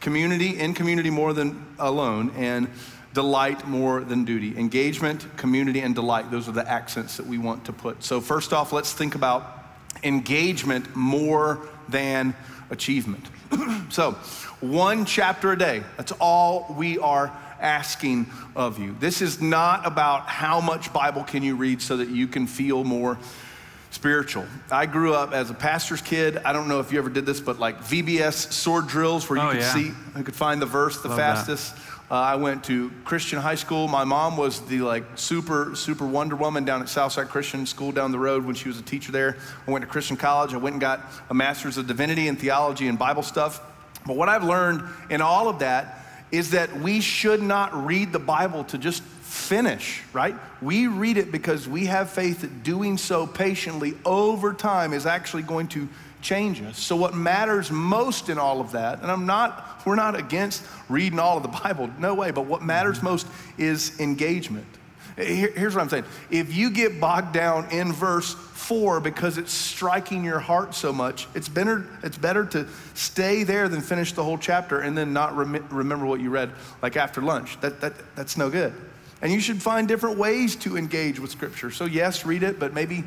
community, 0.00 0.58
in 0.58 0.74
community 0.74 1.10
more 1.10 1.32
than 1.32 1.64
alone, 1.78 2.32
and 2.36 2.68
delight 3.14 3.66
more 3.66 4.00
than 4.00 4.24
duty. 4.24 4.58
Engagement, 4.58 5.24
community, 5.38 5.80
and 5.80 5.94
delight. 5.94 6.30
Those 6.30 6.48
are 6.48 6.52
the 6.52 6.68
accents 6.70 7.16
that 7.16 7.26
we 7.26 7.38
want 7.38 7.64
to 7.64 7.72
put. 7.72 8.04
So, 8.04 8.20
first 8.20 8.52
off, 8.52 8.72
let's 8.72 8.92
think 8.92 9.14
about 9.14 9.64
engagement 10.02 10.94
more 10.94 11.66
than 11.88 12.34
achievement. 12.70 13.24
so, 13.88 14.12
one 14.60 15.04
chapter 15.06 15.52
a 15.52 15.58
day, 15.58 15.82
that's 15.96 16.12
all 16.20 16.74
we 16.76 16.98
are 16.98 17.32
asking 17.60 18.26
of 18.56 18.78
you. 18.78 18.94
This 19.00 19.22
is 19.22 19.40
not 19.40 19.86
about 19.86 20.26
how 20.26 20.60
much 20.60 20.92
Bible 20.92 21.24
can 21.24 21.42
you 21.42 21.56
read 21.56 21.80
so 21.80 21.96
that 21.98 22.08
you 22.08 22.26
can 22.26 22.46
feel 22.46 22.84
more 22.84 23.16
spiritual. 23.90 24.44
I 24.72 24.86
grew 24.86 25.14
up 25.14 25.32
as 25.32 25.50
a 25.50 25.54
pastor's 25.54 26.02
kid. 26.02 26.38
I 26.38 26.52
don't 26.52 26.66
know 26.68 26.80
if 26.80 26.90
you 26.92 26.98
ever 26.98 27.08
did 27.08 27.24
this, 27.26 27.40
but 27.40 27.60
like 27.60 27.78
VBS 27.80 28.52
sword 28.52 28.88
drills 28.88 29.30
where 29.30 29.38
you 29.38 29.44
Oh, 29.46 29.52
could 29.52 29.60
yeah. 29.60 29.72
see, 29.72 29.92
you 30.16 30.24
could 30.24 30.34
find 30.34 30.60
the 30.60 30.66
verse 30.66 31.00
the 31.00 31.08
Love 31.08 31.16
that. 31.18 31.46
Uh, 32.14 32.18
I 32.18 32.36
went 32.36 32.62
to 32.66 32.92
Christian 33.04 33.40
high 33.40 33.56
school. 33.56 33.88
My 33.88 34.04
mom 34.04 34.36
was 34.36 34.60
the 34.60 34.82
like 34.82 35.02
super, 35.16 35.74
super 35.74 36.06
Wonder 36.06 36.36
Woman 36.36 36.64
down 36.64 36.80
at 36.80 36.88
Southside 36.88 37.28
Christian 37.28 37.66
School 37.66 37.90
down 37.90 38.12
the 38.12 38.20
road 38.20 38.44
when 38.44 38.54
she 38.54 38.68
was 38.68 38.78
a 38.78 38.82
teacher 38.82 39.10
there. 39.10 39.36
I 39.66 39.70
went 39.72 39.82
to 39.84 39.90
Christian 39.90 40.16
college. 40.16 40.54
I 40.54 40.58
went 40.58 40.74
and 40.74 40.80
got 40.80 41.00
a 41.28 41.34
master's 41.34 41.76
of 41.76 41.88
divinity 41.88 42.28
and 42.28 42.38
theology 42.38 42.86
and 42.86 42.96
Bible 42.96 43.24
stuff. 43.24 43.60
But 44.06 44.14
what 44.14 44.28
I've 44.28 44.44
learned 44.44 44.84
in 45.10 45.22
all 45.22 45.48
of 45.48 45.58
that 45.58 46.06
is 46.30 46.52
that 46.52 46.78
we 46.78 47.00
should 47.00 47.42
not 47.42 47.84
read 47.84 48.12
the 48.12 48.20
Bible 48.20 48.62
to 48.62 48.78
just 48.78 49.02
finish, 49.02 50.00
right? 50.12 50.36
We 50.62 50.86
read 50.86 51.16
it 51.16 51.32
because 51.32 51.66
we 51.66 51.86
have 51.86 52.10
faith 52.10 52.42
that 52.42 52.62
doing 52.62 52.96
so 52.96 53.26
patiently 53.26 53.94
over 54.04 54.54
time 54.54 54.92
is 54.92 55.04
actually 55.04 55.42
going 55.42 55.66
to 55.68 55.88
change 56.24 56.62
us. 56.62 56.78
So 56.78 56.96
what 56.96 57.14
matters 57.14 57.70
most 57.70 58.30
in 58.30 58.38
all 58.38 58.60
of 58.60 58.72
that, 58.72 59.02
and 59.02 59.10
I'm 59.10 59.26
not 59.26 59.82
we're 59.86 59.94
not 59.94 60.18
against 60.18 60.64
reading 60.88 61.18
all 61.18 61.36
of 61.36 61.42
the 61.42 61.48
Bible, 61.62 61.90
no 61.98 62.14
way, 62.14 62.32
but 62.32 62.46
what 62.46 62.62
matters 62.62 62.96
mm-hmm. 62.96 63.06
most 63.06 63.26
is 63.58 64.00
engagement. 64.00 64.66
Here- 65.16 65.52
here's 65.54 65.76
what 65.76 65.82
I'm 65.82 65.88
saying. 65.90 66.06
If 66.30 66.52
you 66.54 66.70
get 66.70 66.98
bogged 66.98 67.32
down 67.32 67.70
in 67.70 67.92
verse 67.92 68.34
4 68.34 68.98
because 68.98 69.38
it's 69.38 69.52
striking 69.52 70.24
your 70.24 70.40
heart 70.40 70.74
so 70.74 70.92
much, 70.92 71.28
it's 71.34 71.48
better 71.48 71.86
it's 72.02 72.18
better 72.18 72.46
to 72.46 72.66
stay 72.94 73.44
there 73.44 73.68
than 73.68 73.80
finish 73.82 74.12
the 74.12 74.24
whole 74.24 74.38
chapter 74.38 74.80
and 74.80 74.96
then 74.96 75.12
not 75.12 75.36
rem- 75.36 75.68
remember 75.70 76.06
what 76.06 76.20
you 76.20 76.30
read 76.30 76.50
like 76.82 76.96
after 76.96 77.20
lunch. 77.20 77.60
That, 77.60 77.80
that 77.82 77.92
that's 78.16 78.36
no 78.36 78.48
good. 78.48 78.72
And 79.22 79.32
you 79.32 79.40
should 79.40 79.62
find 79.62 79.86
different 79.86 80.18
ways 80.18 80.56
to 80.56 80.76
engage 80.76 81.20
with 81.20 81.30
scripture. 81.30 81.70
So 81.70 81.84
yes, 81.84 82.26
read 82.26 82.42
it, 82.42 82.58
but 82.58 82.74
maybe 82.74 83.04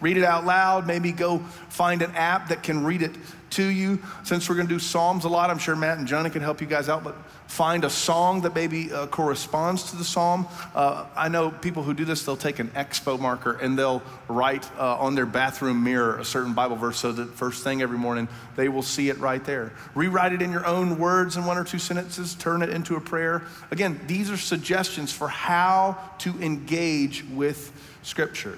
read 0.00 0.16
it 0.16 0.24
out 0.24 0.44
loud. 0.44 0.86
Maybe 0.86 1.12
go 1.12 1.38
find 1.68 2.02
an 2.02 2.14
app 2.14 2.48
that 2.48 2.62
can 2.62 2.84
read 2.84 3.02
it 3.02 3.14
to 3.50 3.64
you. 3.64 3.98
Since 4.24 4.48
we're 4.48 4.54
going 4.54 4.68
to 4.68 4.74
do 4.74 4.78
Psalms 4.78 5.24
a 5.24 5.28
lot, 5.28 5.50
I'm 5.50 5.58
sure 5.58 5.76
Matt 5.76 5.98
and 5.98 6.06
Johnny 6.06 6.30
can 6.30 6.42
help 6.42 6.60
you 6.60 6.66
guys 6.66 6.88
out, 6.88 7.04
but 7.04 7.16
find 7.50 7.84
a 7.84 7.90
song 7.90 8.42
that 8.42 8.54
maybe 8.54 8.92
uh, 8.92 9.08
corresponds 9.08 9.90
to 9.90 9.96
the 9.96 10.04
psalm. 10.04 10.46
Uh, 10.72 11.04
I 11.16 11.28
know 11.28 11.50
people 11.50 11.82
who 11.82 11.94
do 11.94 12.04
this, 12.04 12.24
they'll 12.24 12.36
take 12.36 12.60
an 12.60 12.68
expo 12.68 13.18
marker 13.18 13.54
and 13.54 13.76
they'll 13.76 14.02
write 14.28 14.70
uh, 14.78 14.98
on 14.98 15.16
their 15.16 15.26
bathroom 15.26 15.82
mirror 15.82 16.16
a 16.18 16.24
certain 16.24 16.54
Bible 16.54 16.76
verse 16.76 16.98
so 16.98 17.10
that 17.10 17.34
first 17.34 17.64
thing 17.64 17.82
every 17.82 17.98
morning 17.98 18.28
they 18.54 18.68
will 18.68 18.82
see 18.82 19.08
it 19.08 19.18
right 19.18 19.44
there. 19.44 19.72
Rewrite 19.96 20.32
it 20.32 20.42
in 20.42 20.52
your 20.52 20.64
own 20.64 20.98
words 20.98 21.36
in 21.36 21.44
one 21.44 21.58
or 21.58 21.64
two 21.64 21.80
sentences, 21.80 22.36
turn 22.36 22.62
it 22.62 22.70
into 22.70 22.94
a 22.94 23.00
prayer. 23.00 23.42
Again, 23.72 24.00
these 24.06 24.30
are 24.30 24.36
suggestions 24.36 25.12
for 25.12 25.26
how 25.26 25.98
to 26.18 26.40
engage 26.40 27.24
with 27.32 27.72
Scripture. 28.02 28.56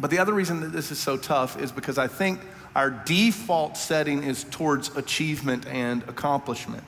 But 0.00 0.10
the 0.10 0.18
other 0.18 0.32
reason 0.32 0.60
that 0.60 0.72
this 0.72 0.90
is 0.90 0.98
so 0.98 1.16
tough 1.16 1.60
is 1.60 1.72
because 1.72 1.98
I 1.98 2.06
think 2.06 2.40
our 2.74 2.90
default 2.90 3.76
setting 3.76 4.22
is 4.22 4.44
towards 4.44 4.96
achievement 4.96 5.66
and 5.66 6.02
accomplishment. 6.04 6.84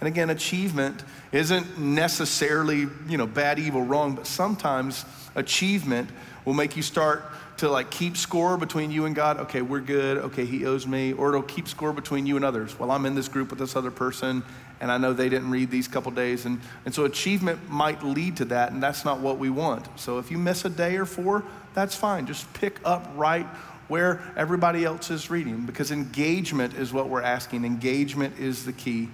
And 0.00 0.08
again, 0.08 0.30
achievement 0.30 1.02
isn't 1.32 1.78
necessarily, 1.78 2.86
you 3.08 3.18
know, 3.18 3.26
bad, 3.26 3.58
evil, 3.58 3.82
wrong, 3.82 4.14
but 4.14 4.26
sometimes 4.26 5.04
achievement 5.34 6.10
will 6.44 6.54
make 6.54 6.76
you 6.76 6.82
start 6.82 7.24
to 7.58 7.68
like 7.68 7.90
keep 7.90 8.16
score 8.16 8.56
between 8.56 8.90
you 8.90 9.06
and 9.06 9.14
God. 9.14 9.38
Okay, 9.38 9.60
we're 9.60 9.80
good. 9.80 10.18
Okay, 10.18 10.44
he 10.44 10.64
owes 10.64 10.86
me. 10.86 11.12
Or 11.12 11.30
it'll 11.30 11.42
keep 11.42 11.68
score 11.68 11.92
between 11.92 12.26
you 12.26 12.36
and 12.36 12.44
others. 12.44 12.78
Well, 12.78 12.90
I'm 12.90 13.04
in 13.06 13.14
this 13.14 13.28
group 13.28 13.50
with 13.50 13.58
this 13.58 13.74
other 13.76 13.90
person 13.90 14.44
and 14.80 14.90
I 14.92 14.98
know 14.98 15.12
they 15.12 15.28
didn't 15.28 15.50
read 15.50 15.70
these 15.70 15.88
couple 15.88 16.12
days. 16.12 16.44
And, 16.44 16.60
and 16.84 16.94
so 16.94 17.04
achievement 17.04 17.68
might 17.68 18.02
lead 18.02 18.36
to 18.38 18.44
that, 18.46 18.72
and 18.72 18.82
that's 18.82 19.04
not 19.04 19.20
what 19.20 19.38
we 19.38 19.50
want. 19.50 19.86
So 19.98 20.18
if 20.18 20.30
you 20.30 20.38
miss 20.38 20.64
a 20.64 20.70
day 20.70 20.96
or 20.96 21.04
four, 21.04 21.44
that's 21.74 21.94
fine. 21.94 22.26
Just 22.26 22.52
pick 22.54 22.78
up 22.84 23.10
right 23.16 23.46
where 23.88 24.20
everybody 24.36 24.84
else 24.84 25.10
is 25.10 25.30
reading 25.30 25.64
because 25.64 25.90
engagement 25.90 26.74
is 26.74 26.92
what 26.92 27.08
we're 27.08 27.22
asking. 27.22 27.64
Engagement 27.64 28.38
is 28.38 28.64
the 28.64 28.72
key. 28.72 29.08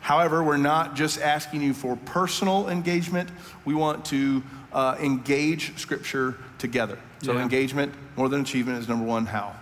However, 0.00 0.42
we're 0.42 0.56
not 0.56 0.94
just 0.94 1.20
asking 1.20 1.62
you 1.62 1.74
for 1.74 1.96
personal 1.96 2.68
engagement, 2.68 3.28
we 3.64 3.74
want 3.74 4.04
to 4.06 4.42
uh, 4.72 4.96
engage 5.00 5.76
Scripture 5.78 6.36
together. 6.58 6.98
So, 7.22 7.32
yeah. 7.32 7.42
engagement, 7.42 7.92
more 8.16 8.28
than 8.28 8.42
achievement, 8.42 8.78
is 8.78 8.88
number 8.88 9.04
one. 9.04 9.26
How? 9.26 9.54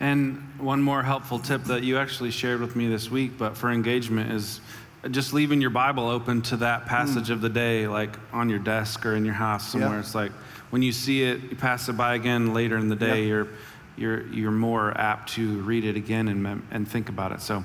And 0.00 0.42
one 0.58 0.82
more 0.82 1.02
helpful 1.02 1.38
tip 1.38 1.64
that 1.64 1.84
you 1.84 1.98
actually 1.98 2.30
shared 2.30 2.60
with 2.60 2.74
me 2.74 2.88
this 2.88 3.10
week, 3.10 3.32
but 3.38 3.56
for 3.56 3.70
engagement, 3.70 4.32
is 4.32 4.60
just 5.10 5.32
leaving 5.32 5.60
your 5.60 5.70
Bible 5.70 6.08
open 6.08 6.42
to 6.42 6.56
that 6.58 6.86
passage 6.86 7.28
mm. 7.28 7.32
of 7.32 7.40
the 7.40 7.48
day, 7.48 7.88
like 7.88 8.16
on 8.32 8.48
your 8.48 8.60
desk 8.60 9.04
or 9.04 9.16
in 9.16 9.24
your 9.24 9.34
house 9.34 9.70
somewhere. 9.72 9.94
Yeah. 9.94 10.00
It's 10.00 10.14
like 10.14 10.32
when 10.70 10.82
you 10.82 10.92
see 10.92 11.24
it, 11.24 11.42
you 11.42 11.56
pass 11.56 11.88
it 11.88 11.94
by 11.94 12.14
again 12.14 12.54
later 12.54 12.76
in 12.76 12.88
the 12.88 12.96
day, 12.96 13.22
yeah. 13.22 13.26
you're, 13.28 13.48
you're, 13.96 14.26
you're 14.28 14.50
more 14.50 14.96
apt 14.96 15.34
to 15.34 15.60
read 15.62 15.84
it 15.84 15.96
again 15.96 16.28
and, 16.28 16.62
and 16.70 16.88
think 16.88 17.08
about 17.08 17.32
it. 17.32 17.40
So, 17.40 17.64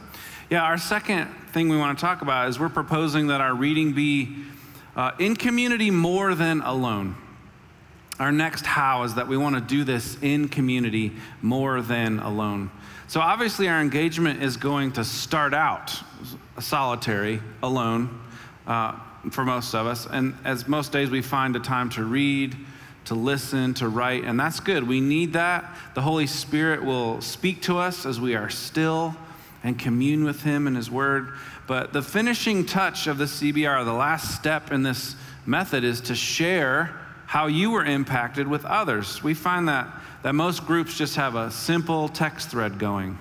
yeah, 0.49 0.63
our 0.63 0.77
second 0.77 1.27
thing 1.51 1.69
we 1.69 1.77
want 1.77 1.97
to 1.97 2.01
talk 2.01 2.21
about 2.21 2.49
is 2.49 2.59
we're 2.59 2.69
proposing 2.69 3.27
that 3.27 3.39
our 3.39 3.53
reading 3.53 3.93
be 3.93 4.35
uh, 4.95 5.11
in 5.19 5.35
community 5.35 5.91
more 5.91 6.33
than 6.33 6.61
alone. 6.61 7.15
Our 8.19 8.31
next 8.31 8.65
how 8.65 9.03
is 9.03 9.13
that 9.15 9.27
we 9.27 9.37
want 9.37 9.55
to 9.55 9.61
do 9.61 9.83
this 9.83 10.17
in 10.23 10.47
community 10.47 11.11
more 11.41 11.83
than 11.83 12.17
alone. 12.19 12.71
So, 13.07 13.21
obviously, 13.21 13.69
our 13.69 13.79
engagement 13.79 14.41
is 14.41 14.57
going 14.57 14.93
to 14.93 15.03
start 15.03 15.53
out 15.53 15.93
solitary, 16.59 17.41
alone, 17.61 18.21
uh, 18.65 18.93
for 19.31 19.45
most 19.45 19.73
of 19.73 19.87
us. 19.87 20.07
And 20.09 20.35
as 20.43 20.67
most 20.67 20.91
days, 20.91 21.09
we 21.09 21.21
find 21.21 21.55
a 21.55 21.59
time 21.59 21.89
to 21.91 22.03
read, 22.03 22.55
to 23.05 23.15
listen, 23.15 23.73
to 23.75 23.87
write, 23.87 24.23
and 24.23 24.39
that's 24.39 24.59
good. 24.59 24.87
We 24.87 24.99
need 25.01 25.33
that. 25.33 25.77
The 25.95 26.01
Holy 26.01 26.27
Spirit 26.27 26.83
will 26.83 27.21
speak 27.21 27.61
to 27.63 27.77
us 27.77 28.05
as 28.05 28.19
we 28.19 28.35
are 28.35 28.49
still 28.49 29.15
and 29.63 29.77
commune 29.77 30.23
with 30.23 30.43
Him 30.43 30.67
and 30.67 30.75
His 30.75 30.91
Word. 30.91 31.33
But 31.67 31.93
the 31.93 32.01
finishing 32.01 32.65
touch 32.65 33.07
of 33.07 33.17
the 33.17 33.25
CBR, 33.25 33.83
the 33.85 33.93
last 33.93 34.35
step 34.35 34.71
in 34.71 34.83
this 34.83 35.15
method, 35.45 35.83
is 35.83 36.01
to 36.01 36.15
share 36.15 36.99
how 37.25 37.47
you 37.47 37.71
were 37.71 37.83
impacted 37.83 38.47
with 38.47 38.63
others. 38.65 39.21
We 39.21 39.33
find 39.33 39.67
that, 39.67 39.87
that 40.23 40.33
most 40.33 40.65
groups 40.65 40.97
just 40.97 41.15
have 41.17 41.35
a 41.35 41.51
simple 41.51 42.07
text 42.07 42.49
thread 42.49 42.79
going. 42.79 43.17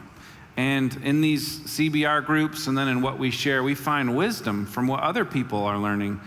And 0.56 0.96
in 1.04 1.20
these 1.20 1.58
CBR 1.60 2.24
groups 2.24 2.66
and 2.66 2.76
then 2.76 2.88
in 2.88 3.02
what 3.02 3.18
we 3.18 3.30
share, 3.30 3.62
we 3.62 3.74
find 3.74 4.16
wisdom 4.16 4.64
from 4.64 4.86
what 4.86 5.00
other 5.00 5.24
people 5.24 5.64
are 5.64 5.78
learning. 5.78 6.20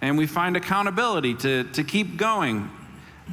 And 0.00 0.18
we 0.18 0.26
find 0.26 0.56
accountability 0.56 1.34
to, 1.34 1.64
to 1.64 1.84
keep 1.84 2.16
going 2.16 2.70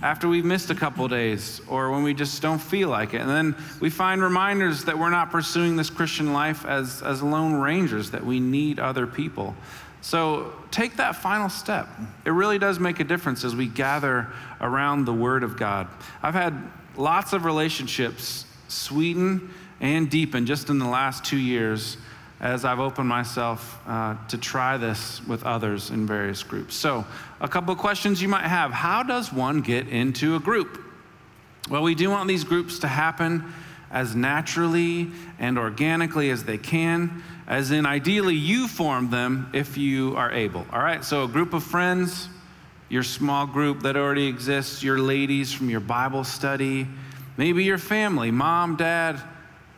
after 0.03 0.27
we've 0.27 0.45
missed 0.45 0.69
a 0.69 0.75
couple 0.75 1.07
days 1.07 1.61
or 1.67 1.89
when 1.89 2.03
we 2.03 2.13
just 2.13 2.41
don't 2.41 2.59
feel 2.59 2.89
like 2.89 3.13
it. 3.13 3.21
And 3.21 3.29
then 3.29 3.55
we 3.79 3.89
find 3.89 4.21
reminders 4.21 4.83
that 4.85 4.97
we're 4.97 5.09
not 5.09 5.31
pursuing 5.31 5.75
this 5.75 5.89
Christian 5.89 6.33
life 6.33 6.65
as, 6.65 7.01
as 7.01 7.23
lone 7.23 7.53
rangers, 7.53 8.11
that 8.11 8.23
we 8.23 8.39
need 8.39 8.79
other 8.79 9.07
people. 9.07 9.55
So 10.01 10.53
take 10.69 10.97
that 10.97 11.15
final 11.15 11.49
step. 11.49 11.87
It 12.25 12.31
really 12.31 12.59
does 12.59 12.79
make 12.79 12.99
a 12.99 13.03
difference 13.03 13.43
as 13.43 13.55
we 13.55 13.67
gather 13.67 14.27
around 14.61 15.05
the 15.05 15.13
Word 15.13 15.43
of 15.43 15.57
God. 15.57 15.87
I've 16.21 16.35
had 16.35 16.53
lots 16.95 17.33
of 17.33 17.45
relationships 17.45 18.45
sweeten 18.67 19.51
and 19.81 20.09
deepen 20.09 20.45
just 20.45 20.69
in 20.69 20.79
the 20.79 20.87
last 20.87 21.25
two 21.25 21.37
years 21.37 21.97
as 22.39 22.65
I've 22.65 22.79
opened 22.79 23.07
myself 23.07 23.79
uh, 23.87 24.15
to 24.27 24.37
try 24.37 24.77
this 24.77 25.25
with 25.25 25.43
others 25.43 25.89
in 25.89 26.05
various 26.05 26.43
groups. 26.43 26.75
So, 26.75 27.05
a 27.39 27.47
couple 27.47 27.71
of 27.71 27.79
questions 27.79 28.21
you 28.21 28.27
might 28.27 28.45
have 28.45 28.71
How 28.71 29.03
does 29.03 29.31
one 29.31 29.61
get 29.61 29.87
into 29.87 30.35
a 30.35 30.39
group? 30.39 30.81
Well, 31.69 31.81
we 31.81 31.95
do 31.95 32.09
want 32.09 32.27
these 32.27 32.43
groups 32.43 32.79
to 32.79 32.87
happen 32.87 33.53
as 33.89 34.15
naturally 34.15 35.09
and 35.39 35.57
organically 35.57 36.29
as 36.29 36.43
they 36.43 36.57
can, 36.57 37.23
as 37.47 37.71
in, 37.71 37.85
ideally, 37.85 38.35
you 38.35 38.67
form 38.67 39.09
them 39.09 39.49
if 39.53 39.77
you 39.77 40.15
are 40.15 40.31
able. 40.31 40.65
All 40.71 40.81
right, 40.81 41.03
so 41.03 41.23
a 41.23 41.27
group 41.27 41.53
of 41.53 41.63
friends, 41.63 42.27
your 42.89 43.03
small 43.03 43.47
group 43.47 43.81
that 43.81 43.95
already 43.95 44.27
exists, 44.27 44.83
your 44.83 44.99
ladies 44.99 45.53
from 45.53 45.69
your 45.69 45.79
Bible 45.79 46.23
study, 46.23 46.87
maybe 47.37 47.63
your 47.63 47.77
family, 47.77 48.31
mom, 48.31 48.75
dad, 48.75 49.21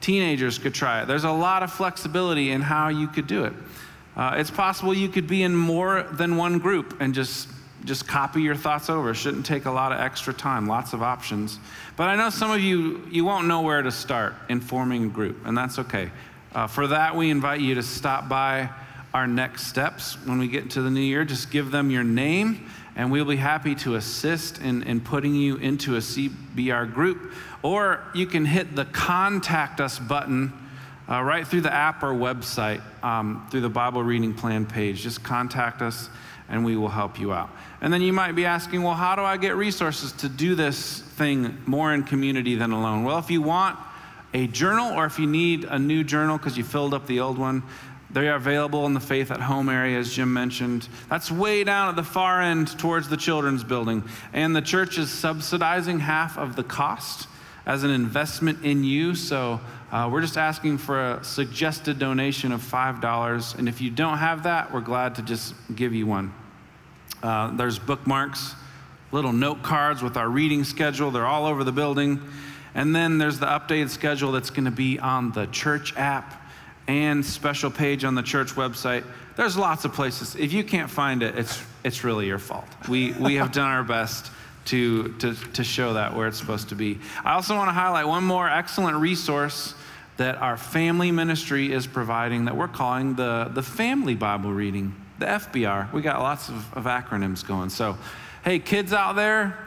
Teenagers 0.02 0.58
could 0.58 0.74
try 0.74 1.02
it. 1.02 1.08
There's 1.08 1.24
a 1.24 1.32
lot 1.32 1.64
of 1.64 1.72
flexibility 1.72 2.52
in 2.52 2.62
how 2.62 2.90
you 2.90 3.08
could 3.08 3.28
do 3.28 3.46
it. 3.46 3.54
Uh, 4.16 4.36
it's 4.38 4.52
possible 4.52 4.94
you 4.94 5.10
could 5.10 5.28
be 5.28 5.44
in 5.44 5.56
more 5.56 6.04
than 6.12 6.38
one 6.38 6.60
group 6.60 7.00
and 7.00 7.14
just 7.14 7.48
just 7.86 8.08
copy 8.08 8.42
your 8.42 8.56
thoughts 8.56 8.90
over. 8.90 9.12
It 9.12 9.16
shouldn't 9.16 9.46
take 9.46 9.66
a 9.66 9.72
lot 9.72 9.92
of 9.92 10.00
extra 10.00 10.34
time, 10.34 10.68
lots 10.68 10.94
of 10.94 11.02
options. 11.02 11.60
But 11.96 12.10
I 12.10 12.16
know 12.16 12.30
some 12.30 12.52
of 12.52 12.60
you, 12.60 13.08
you 13.10 13.24
won't 13.24 13.48
know 13.48 13.62
where 13.62 13.82
to 13.82 13.92
start 13.92 14.36
in 14.50 14.60
forming 14.60 15.06
a 15.06 15.08
group, 15.08 15.46
and 15.46 15.58
that's 15.58 15.80
okay. 15.80 16.12
Uh, 16.54 16.68
for 16.68 16.88
that, 16.88 17.16
we 17.16 17.30
invite 17.30 17.62
you 17.62 17.76
to 17.76 17.84
stop 17.84 18.28
by 18.28 18.70
our 19.14 19.28
next 19.28 19.68
steps 19.68 20.16
when 20.26 20.38
we 20.38 20.48
get 20.48 20.72
to 20.72 20.82
the 20.82 20.90
new 20.90 21.02
year. 21.02 21.24
Just 21.24 21.50
give 21.50 21.72
them 21.72 21.90
your 21.90 22.04
name, 22.04 22.70
and 22.98 23.12
we'll 23.12 23.26
be 23.26 23.38
happy 23.38 23.76
to 23.76 23.94
assist 23.96 24.60
in, 24.60 24.82
in 24.84 25.00
putting 25.00 25.36
you 25.36 25.58
into 25.58 25.96
a 25.96 26.00
CBR 26.00 26.92
group. 26.92 27.32
Or 27.62 28.04
you 28.16 28.26
can 28.26 28.44
hit 28.44 28.76
the 28.76 28.86
contact 28.86 29.80
us 29.80 30.00
button 30.00 30.52
uh, 31.08 31.22
right 31.22 31.48
through 31.48 31.62
the 31.62 31.74
app 31.74 32.02
or 32.02 32.08
website 32.08 32.82
um, 33.04 33.48
through 33.52 33.62
the 33.62 33.70
Bible 33.70 34.04
reading 34.04 34.34
plan 34.34 34.66
page. 34.66 35.04
Just 35.04 35.24
contact 35.24 35.84
us 35.84 36.10
and 36.50 36.66
we 36.66 36.76
will 36.76 36.90
help 36.90 37.20
you 37.20 37.32
out. 37.32 37.52
And 37.82 37.94
then 37.94 38.02
you 38.02 38.12
might 38.12 38.32
be 38.32 38.46
asking, 38.46 38.82
well, 38.82 38.96
how 38.96 39.16
do 39.16 39.22
I 39.22 39.38
get 39.38 39.56
resources 39.56 40.12
to 40.14 40.30
do 40.30 40.56
this 40.56 41.02
thing 41.02 41.56
more 41.68 41.94
in 41.94 42.04
community 42.04 42.56
than 42.56 42.72
alone? 42.72 43.04
Well, 43.04 43.20
if 43.20 43.30
you 43.30 43.44
want 43.44 43.78
a 44.34 44.48
journal 44.48 44.92
or 44.98 45.06
if 45.06 45.20
you 45.20 45.28
need 45.28 45.66
a 45.66 45.78
new 45.78 46.04
journal 46.04 46.38
because 46.38 46.58
you 46.58 46.64
filled 46.64 46.96
up 46.96 47.06
the 47.06 47.20
old 47.20 47.38
one, 47.38 47.62
they 48.10 48.30
are 48.30 48.36
available 48.36 48.86
in 48.86 48.94
the 48.94 49.00
Faith 49.00 49.32
at 49.32 49.42
Home 49.42 49.68
area, 49.68 50.00
as 50.00 50.14
Jim 50.14 50.32
mentioned. 50.32 50.88
That's 51.10 51.30
way 51.30 51.64
down 51.64 51.90
at 51.90 51.96
the 51.98 52.04
far 52.04 52.42
end 52.42 52.78
towards 52.80 53.10
the 53.10 53.18
children's 53.18 53.64
building. 53.64 54.04
And 54.32 54.56
the 54.56 54.62
church 54.62 54.98
is 54.98 55.10
subsidizing 55.10 56.00
half 56.00 56.38
of 56.38 56.56
the 56.56 56.64
cost 56.64 57.28
as 57.66 57.84
an 57.84 57.92
investment 57.92 58.64
in 58.64 58.86
you. 58.86 59.14
So 59.14 59.60
uh, 59.92 60.10
we're 60.12 60.22
just 60.22 60.38
asking 60.38 60.78
for 60.78 61.12
a 61.12 61.24
suggested 61.24 62.00
donation 62.00 62.54
of 62.54 62.62
$5. 62.62 63.60
And 63.60 63.68
if 63.68 63.82
you 63.82 63.90
don't 63.90 64.18
have 64.20 64.44
that, 64.44 64.74
we're 64.74 64.80
glad 64.80 65.16
to 65.16 65.22
just 65.22 65.54
give 65.76 65.94
you 65.94 66.08
one. 66.08 66.34
Uh, 67.22 67.56
there's 67.58 67.78
bookmarks, 67.78 68.54
little 69.12 69.34
note 69.34 69.64
cards 69.64 70.02
with 70.02 70.16
our 70.16 70.30
reading 70.30 70.64
schedule. 70.64 71.12
They're 71.12 71.26
all 71.26 71.46
over 71.46 71.66
the 71.66 71.74
building. 71.74 72.22
And 72.74 72.96
then 72.96 73.18
there's 73.18 73.40
the 73.40 73.48
updated 73.48 73.90
schedule 73.90 74.32
that's 74.32 74.50
going 74.50 74.66
to 74.66 74.72
be 74.72 74.98
on 74.98 75.32
the 75.32 75.48
church 75.48 75.94
app 75.98 76.47
and 76.88 77.26
special 77.26 77.70
page 77.70 78.04
on 78.04 78.16
the 78.16 78.22
church 78.22 78.54
website. 78.54 79.04
There's 79.36 79.58
lots 79.58 79.86
of 79.86 79.94
places. 79.94 80.36
If 80.36 80.54
you 80.54 80.64
can't 80.64 80.90
find 80.90 81.22
it, 81.22 81.38
it's, 81.38 81.62
it's 81.84 82.04
really 82.04 82.28
your 82.28 82.40
fault. 82.40 82.68
We, 82.88 83.12
we 83.14 83.36
have 83.36 83.52
done 83.52 83.70
our 83.70 83.84
best 83.84 84.32
to, 84.66 85.14
to, 85.20 85.34
to 85.34 85.64
show 85.64 85.94
that 85.94 86.16
where 86.16 86.28
it's 86.28 86.38
supposed 86.38 86.70
to 86.70 86.76
be. 86.76 87.00
I 87.24 87.34
also 87.34 87.56
want 87.56 87.70
to 87.70 87.74
highlight 87.74 88.08
one 88.08 88.24
more 88.24 88.50
excellent 88.50 88.98
resource 88.98 89.74
that 90.18 90.36
our 90.38 90.58
family 90.58 91.12
ministry 91.12 91.72
is 91.72 91.88
providing 91.88 92.46
that 92.46 92.58
we're 92.58 92.68
calling 92.68 93.16
the, 93.16 93.52
the 93.54 93.62
Family 93.62 94.16
Bible 94.16 94.52
Reading, 94.52 94.96
the 95.20 95.26
FBR. 95.26 95.94
We 95.94 96.02
got 96.02 96.20
lots 96.20 96.50
of, 96.50 96.74
of 96.74 96.86
acronyms 96.86 97.46
going. 97.48 97.70
So, 97.70 97.98
hey, 98.44 98.60
kids 98.60 98.94
out 98.94 99.16
there, 99.16 99.58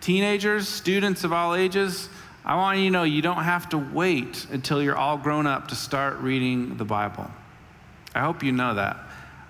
teenagers, 0.00 0.68
students 0.68 1.24
of 1.24 1.32
all 1.32 1.54
ages, 1.54 2.08
I 2.44 2.56
want 2.56 2.78
you 2.78 2.86
to 2.86 2.90
know 2.90 3.02
you 3.02 3.20
don't 3.20 3.44
have 3.44 3.68
to 3.70 3.78
wait 3.78 4.46
until 4.50 4.82
you're 4.82 4.96
all 4.96 5.18
grown 5.18 5.46
up 5.46 5.68
to 5.68 5.74
start 5.74 6.18
reading 6.18 6.78
the 6.78 6.84
Bible. 6.86 7.30
I 8.14 8.20
hope 8.20 8.42
you 8.42 8.52
know 8.52 8.74
that. 8.74 8.98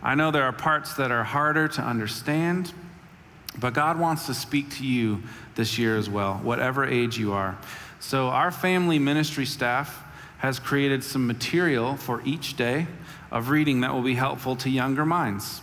I 0.03 0.15
know 0.15 0.31
there 0.31 0.45
are 0.45 0.53
parts 0.53 0.95
that 0.95 1.13
are 1.13 1.23
harder 1.23 1.69
to 1.69 1.83
understand, 1.83 2.73
but 3.59 3.75
God 3.75 3.99
wants 3.99 4.27
to 4.27 4.35
speak 4.35 4.71
to 4.77 4.87
you 4.87 5.23
this 5.55 5.79
year 5.79 5.97
as 5.97 6.11
well, 6.11 6.35
whatever 6.43 6.85
age 6.85 7.17
you 7.17 7.33
are. 7.33 7.59
So, 8.01 8.29
our 8.29 8.51
family 8.51 8.99
ministry 8.99 9.45
staff 9.45 10.03
has 10.39 10.59
created 10.59 11.05
some 11.05 11.27
material 11.27 11.97
for 11.97 12.23
each 12.25 12.57
day 12.57 12.87
of 13.31 13.51
reading 13.51 13.83
that 13.83 13.93
will 13.93 14.03
be 14.03 14.15
helpful 14.15 14.57
to 14.57 14.71
younger 14.71 15.05
minds. 15.05 15.61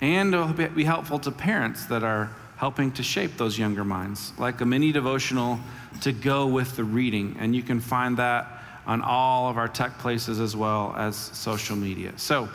And 0.00 0.34
it 0.34 0.36
will 0.36 0.68
be 0.68 0.84
helpful 0.84 1.18
to 1.20 1.30
parents 1.30 1.86
that 1.86 2.02
are 2.02 2.30
helping 2.56 2.92
to 2.92 3.02
shape 3.02 3.36
those 3.36 3.58
younger 3.58 3.84
minds, 3.84 4.32
like 4.36 4.60
a 4.60 4.66
mini 4.66 4.92
devotional 4.92 5.58
to 6.02 6.12
go 6.12 6.46
with 6.46 6.76
the 6.76 6.84
reading. 6.84 7.36
And 7.38 7.54
you 7.54 7.62
can 7.62 7.80
find 7.80 8.16
that 8.16 8.60
on 8.86 9.02
all 9.02 9.48
of 9.50 9.56
our 9.56 9.68
tech 9.68 9.98
places 9.98 10.40
as 10.40 10.56
well 10.56 10.94
as 10.96 11.16
social 11.16 11.76
media. 11.76 12.12
So, 12.16 12.48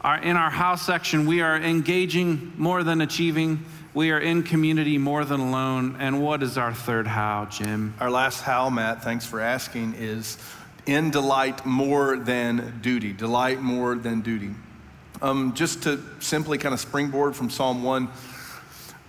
our, 0.00 0.18
in 0.18 0.36
our 0.36 0.50
house 0.50 0.82
section, 0.82 1.26
we 1.26 1.40
are 1.40 1.56
engaging 1.56 2.52
more 2.56 2.84
than 2.84 3.00
achieving. 3.00 3.64
We 3.92 4.10
are 4.12 4.20
in 4.20 4.42
community 4.42 4.98
more 4.98 5.24
than 5.24 5.40
alone. 5.40 5.96
And 5.98 6.22
what 6.22 6.42
is 6.42 6.58
our 6.58 6.72
third 6.72 7.06
how, 7.06 7.46
Jim? 7.50 7.94
Our 7.98 8.10
last 8.10 8.42
how, 8.42 8.70
Matt, 8.70 9.02
thanks 9.02 9.26
for 9.26 9.40
asking, 9.40 9.94
is 9.94 10.38
in 10.86 11.10
delight 11.10 11.66
more 11.66 12.16
than 12.18 12.78
duty. 12.82 13.12
Delight 13.12 13.60
more 13.60 13.96
than 13.96 14.20
duty. 14.20 14.50
Um, 15.22 15.54
just 15.54 15.82
to 15.84 16.00
simply 16.20 16.58
kind 16.58 16.74
of 16.74 16.80
springboard 16.80 17.34
from 17.34 17.50
Psalm 17.50 17.82
1, 17.82 18.08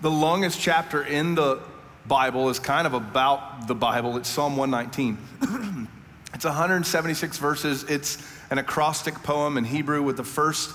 the 0.02 0.10
longest 0.10 0.60
chapter 0.60 1.04
in 1.04 1.36
the 1.36 1.60
Bible 2.08 2.50
is 2.50 2.60
kind 2.60 2.88
of 2.88 2.94
about 2.94 3.68
the 3.68 3.76
Bible. 3.76 4.16
It's 4.18 4.30
Psalm 4.30 4.56
119. 4.56 5.18
it's 6.34 6.46
176 6.46 7.38
verses. 7.38 7.84
It's 7.84 8.26
an 8.50 8.60
acrostic 8.60 9.16
poem 9.16 9.58
in 9.58 9.66
Hebrew 9.66 10.02
with 10.02 10.16
the 10.16 10.24
first 10.24 10.72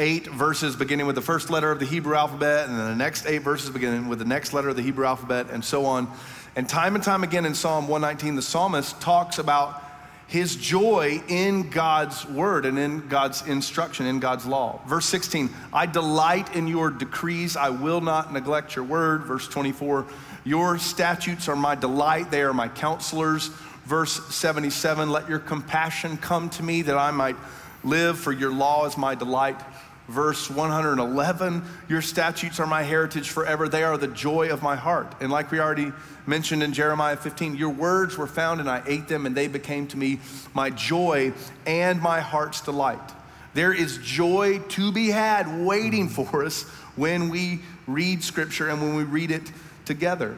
eight 0.00 0.26
verses 0.26 0.74
beginning 0.74 1.06
with 1.06 1.14
the 1.14 1.22
first 1.22 1.50
letter 1.50 1.70
of 1.70 1.78
the 1.78 1.86
Hebrew 1.86 2.16
alphabet, 2.16 2.68
and 2.68 2.76
then 2.76 2.88
the 2.88 2.96
next 2.96 3.26
eight 3.26 3.42
verses 3.42 3.70
beginning 3.70 4.08
with 4.08 4.18
the 4.18 4.24
next 4.24 4.52
letter 4.52 4.68
of 4.68 4.76
the 4.76 4.82
Hebrew 4.82 5.06
alphabet, 5.06 5.46
and 5.50 5.64
so 5.64 5.86
on. 5.86 6.10
And 6.56 6.68
time 6.68 6.96
and 6.96 7.04
time 7.04 7.22
again 7.22 7.46
in 7.46 7.54
Psalm 7.54 7.86
119, 7.86 8.34
the 8.34 8.42
psalmist 8.42 9.00
talks 9.00 9.38
about 9.38 9.80
his 10.26 10.56
joy 10.56 11.22
in 11.28 11.70
God's 11.70 12.26
word 12.26 12.66
and 12.66 12.78
in 12.78 13.06
God's 13.08 13.46
instruction, 13.46 14.06
in 14.06 14.20
God's 14.20 14.46
law. 14.46 14.80
Verse 14.86 15.06
16, 15.06 15.50
I 15.72 15.86
delight 15.86 16.56
in 16.56 16.66
your 16.66 16.90
decrees, 16.90 17.56
I 17.56 17.68
will 17.68 18.00
not 18.00 18.32
neglect 18.32 18.74
your 18.74 18.84
word. 18.84 19.24
Verse 19.24 19.46
24, 19.46 20.06
your 20.44 20.78
statutes 20.78 21.48
are 21.48 21.56
my 21.56 21.74
delight, 21.74 22.30
they 22.30 22.42
are 22.42 22.54
my 22.54 22.68
counselors. 22.68 23.50
Verse 23.84 24.24
77, 24.34 25.10
let 25.10 25.28
your 25.28 25.38
compassion 25.38 26.16
come 26.16 26.48
to 26.50 26.62
me 26.62 26.82
that 26.82 26.96
I 26.96 27.10
might 27.10 27.36
live, 27.82 28.18
for 28.18 28.32
your 28.32 28.50
law 28.50 28.86
is 28.86 28.96
my 28.96 29.14
delight 29.14 29.60
verse 30.08 30.50
111 30.50 31.62
Your 31.88 32.02
statutes 32.02 32.60
are 32.60 32.66
my 32.66 32.82
heritage 32.82 33.30
forever. 33.30 33.68
They 33.68 33.84
are 33.84 33.96
the 33.96 34.08
joy 34.08 34.50
of 34.50 34.62
my 34.62 34.76
heart. 34.76 35.14
And 35.20 35.30
like 35.30 35.50
we 35.50 35.60
already 35.60 35.92
mentioned 36.26 36.62
in 36.62 36.72
Jeremiah 36.72 37.16
15, 37.16 37.56
your 37.56 37.70
words 37.70 38.16
were 38.16 38.26
found 38.26 38.60
and 38.60 38.68
I 38.68 38.82
ate 38.86 39.08
them, 39.08 39.26
and 39.26 39.36
they 39.36 39.48
became 39.48 39.86
to 39.88 39.96
me 39.96 40.20
my 40.54 40.70
joy 40.70 41.32
and 41.66 42.00
my 42.00 42.20
heart's 42.20 42.60
delight. 42.60 43.12
There 43.54 43.72
is 43.72 43.98
joy 43.98 44.58
to 44.70 44.90
be 44.90 45.08
had 45.08 45.64
waiting 45.64 46.08
for 46.08 46.44
us 46.44 46.62
when 46.96 47.28
we 47.28 47.60
read 47.86 48.22
scripture 48.22 48.68
and 48.68 48.80
when 48.80 48.96
we 48.96 49.04
read 49.04 49.30
it 49.30 49.52
together. 49.84 50.36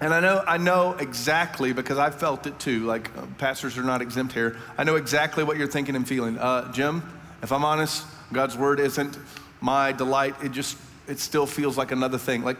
And 0.00 0.12
I 0.12 0.20
know, 0.20 0.42
I 0.46 0.58
know 0.58 0.94
exactly 0.94 1.72
because 1.72 1.96
I 1.98 2.10
felt 2.10 2.46
it 2.46 2.58
too. 2.58 2.80
Like 2.80 3.16
uh, 3.16 3.26
pastors 3.38 3.78
are 3.78 3.84
not 3.84 4.02
exempt 4.02 4.32
here. 4.32 4.56
I 4.76 4.82
know 4.82 4.96
exactly 4.96 5.44
what 5.44 5.56
you're 5.56 5.68
thinking 5.68 5.94
and 5.94 6.06
feeling. 6.06 6.38
Uh, 6.38 6.72
Jim, 6.72 7.02
if 7.40 7.52
I'm 7.52 7.64
honest, 7.64 8.04
God's 8.32 8.56
word 8.56 8.80
isn't 8.80 9.16
my 9.60 9.92
delight. 9.92 10.34
It 10.42 10.50
just, 10.50 10.76
it 11.06 11.20
still 11.20 11.46
feels 11.46 11.78
like 11.78 11.92
another 11.92 12.18
thing. 12.18 12.42
Like, 12.42 12.56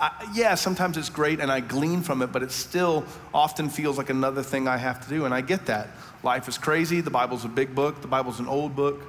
I, 0.00 0.30
yeah, 0.32 0.54
sometimes 0.54 0.96
it's 0.96 1.10
great 1.10 1.40
and 1.40 1.52
I 1.52 1.60
glean 1.60 2.02
from 2.02 2.22
it, 2.22 2.32
but 2.32 2.42
it 2.42 2.52
still 2.52 3.04
often 3.34 3.68
feels 3.68 3.98
like 3.98 4.10
another 4.10 4.42
thing 4.42 4.66
I 4.66 4.78
have 4.78 5.04
to 5.04 5.08
do. 5.10 5.24
And 5.24 5.34
I 5.34 5.42
get 5.42 5.66
that. 5.66 5.88
Life 6.22 6.48
is 6.48 6.56
crazy. 6.56 7.00
The 7.02 7.10
Bible's 7.10 7.44
a 7.44 7.48
big 7.48 7.74
book, 7.74 8.00
the 8.00 8.08
Bible's 8.08 8.40
an 8.40 8.46
old 8.46 8.74
book. 8.74 9.02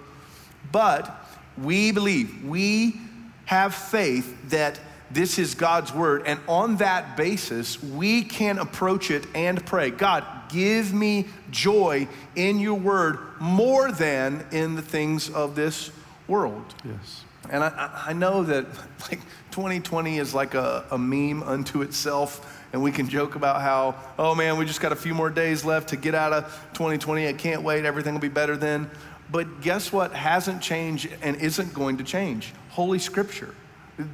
But 0.71 1.25
we 1.57 1.91
believe, 1.91 2.43
we 2.43 2.99
have 3.45 3.73
faith 3.73 4.49
that 4.49 4.79
this 5.11 5.39
is 5.39 5.55
God's 5.55 5.93
word. 5.93 6.23
And 6.25 6.39
on 6.47 6.77
that 6.77 7.17
basis, 7.17 7.81
we 7.81 8.23
can 8.23 8.59
approach 8.59 9.11
it 9.11 9.25
and 9.33 9.65
pray 9.65 9.89
God, 9.91 10.25
give 10.49 10.93
me 10.93 11.27
joy 11.51 12.07
in 12.35 12.59
your 12.59 12.75
word 12.75 13.19
more 13.39 13.91
than 13.91 14.45
in 14.51 14.75
the 14.75 14.81
things 14.81 15.29
of 15.29 15.55
this 15.55 15.91
world. 16.27 16.73
Yes. 16.85 17.23
And 17.49 17.63
I, 17.63 18.05
I 18.07 18.13
know 18.13 18.43
that 18.43 18.65
like 19.09 19.19
2020 19.51 20.17
is 20.17 20.33
like 20.33 20.53
a, 20.53 20.85
a 20.91 20.97
meme 20.97 21.43
unto 21.43 21.81
itself. 21.81 22.55
And 22.71 22.83
we 22.83 22.91
can 22.91 23.09
joke 23.09 23.33
about 23.33 23.61
how, 23.61 23.95
oh 24.19 24.35
man, 24.35 24.57
we 24.57 24.65
just 24.65 24.79
got 24.79 24.91
a 24.91 24.95
few 24.95 25.15
more 25.15 25.31
days 25.31 25.65
left 25.65 25.89
to 25.89 25.97
get 25.97 26.13
out 26.13 26.33
of 26.33 26.45
2020. 26.73 27.27
I 27.27 27.33
can't 27.33 27.63
wait. 27.63 27.83
Everything 27.83 28.13
will 28.13 28.21
be 28.21 28.27
better 28.27 28.55
then. 28.55 28.91
But 29.31 29.61
guess 29.61 29.91
what 29.91 30.13
hasn't 30.13 30.61
changed 30.61 31.09
and 31.23 31.35
isn't 31.37 31.73
going 31.73 31.97
to 31.97 32.03
change? 32.03 32.53
Holy 32.69 32.99
Scripture. 32.99 33.55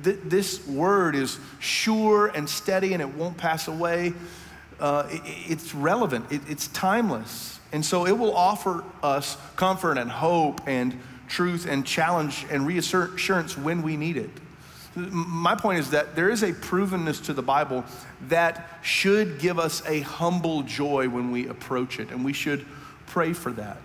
Th- 0.03 0.19
this 0.23 0.65
word 0.67 1.15
is 1.15 1.39
sure 1.59 2.27
and 2.27 2.49
steady 2.49 2.93
and 2.93 3.01
it 3.01 3.09
won't 3.09 3.37
pass 3.37 3.67
away. 3.67 4.13
Uh, 4.79 5.07
it, 5.09 5.21
it's 5.25 5.73
relevant, 5.75 6.31
it, 6.31 6.41
it's 6.47 6.67
timeless. 6.69 7.59
And 7.71 7.85
so 7.85 8.05
it 8.05 8.17
will 8.17 8.35
offer 8.35 8.83
us 9.03 9.37
comfort 9.55 9.97
and 9.97 10.09
hope 10.09 10.61
and 10.67 10.99
truth 11.27 11.65
and 11.67 11.85
challenge 11.85 12.45
and 12.49 12.65
reassurance 12.65 13.57
when 13.57 13.81
we 13.81 13.97
need 13.97 14.17
it. 14.17 14.29
My 14.95 15.55
point 15.55 15.79
is 15.79 15.89
that 15.89 16.15
there 16.15 16.29
is 16.29 16.41
a 16.41 16.53
provenness 16.53 17.25
to 17.25 17.33
the 17.33 17.41
Bible 17.41 17.83
that 18.29 18.79
should 18.81 19.39
give 19.39 19.59
us 19.59 19.85
a 19.85 19.99
humble 20.01 20.61
joy 20.61 21.09
when 21.09 21.31
we 21.31 21.47
approach 21.49 21.99
it, 21.99 22.11
and 22.11 22.23
we 22.23 22.31
should 22.31 22.65
pray 23.05 23.33
for 23.33 23.51
that. 23.53 23.77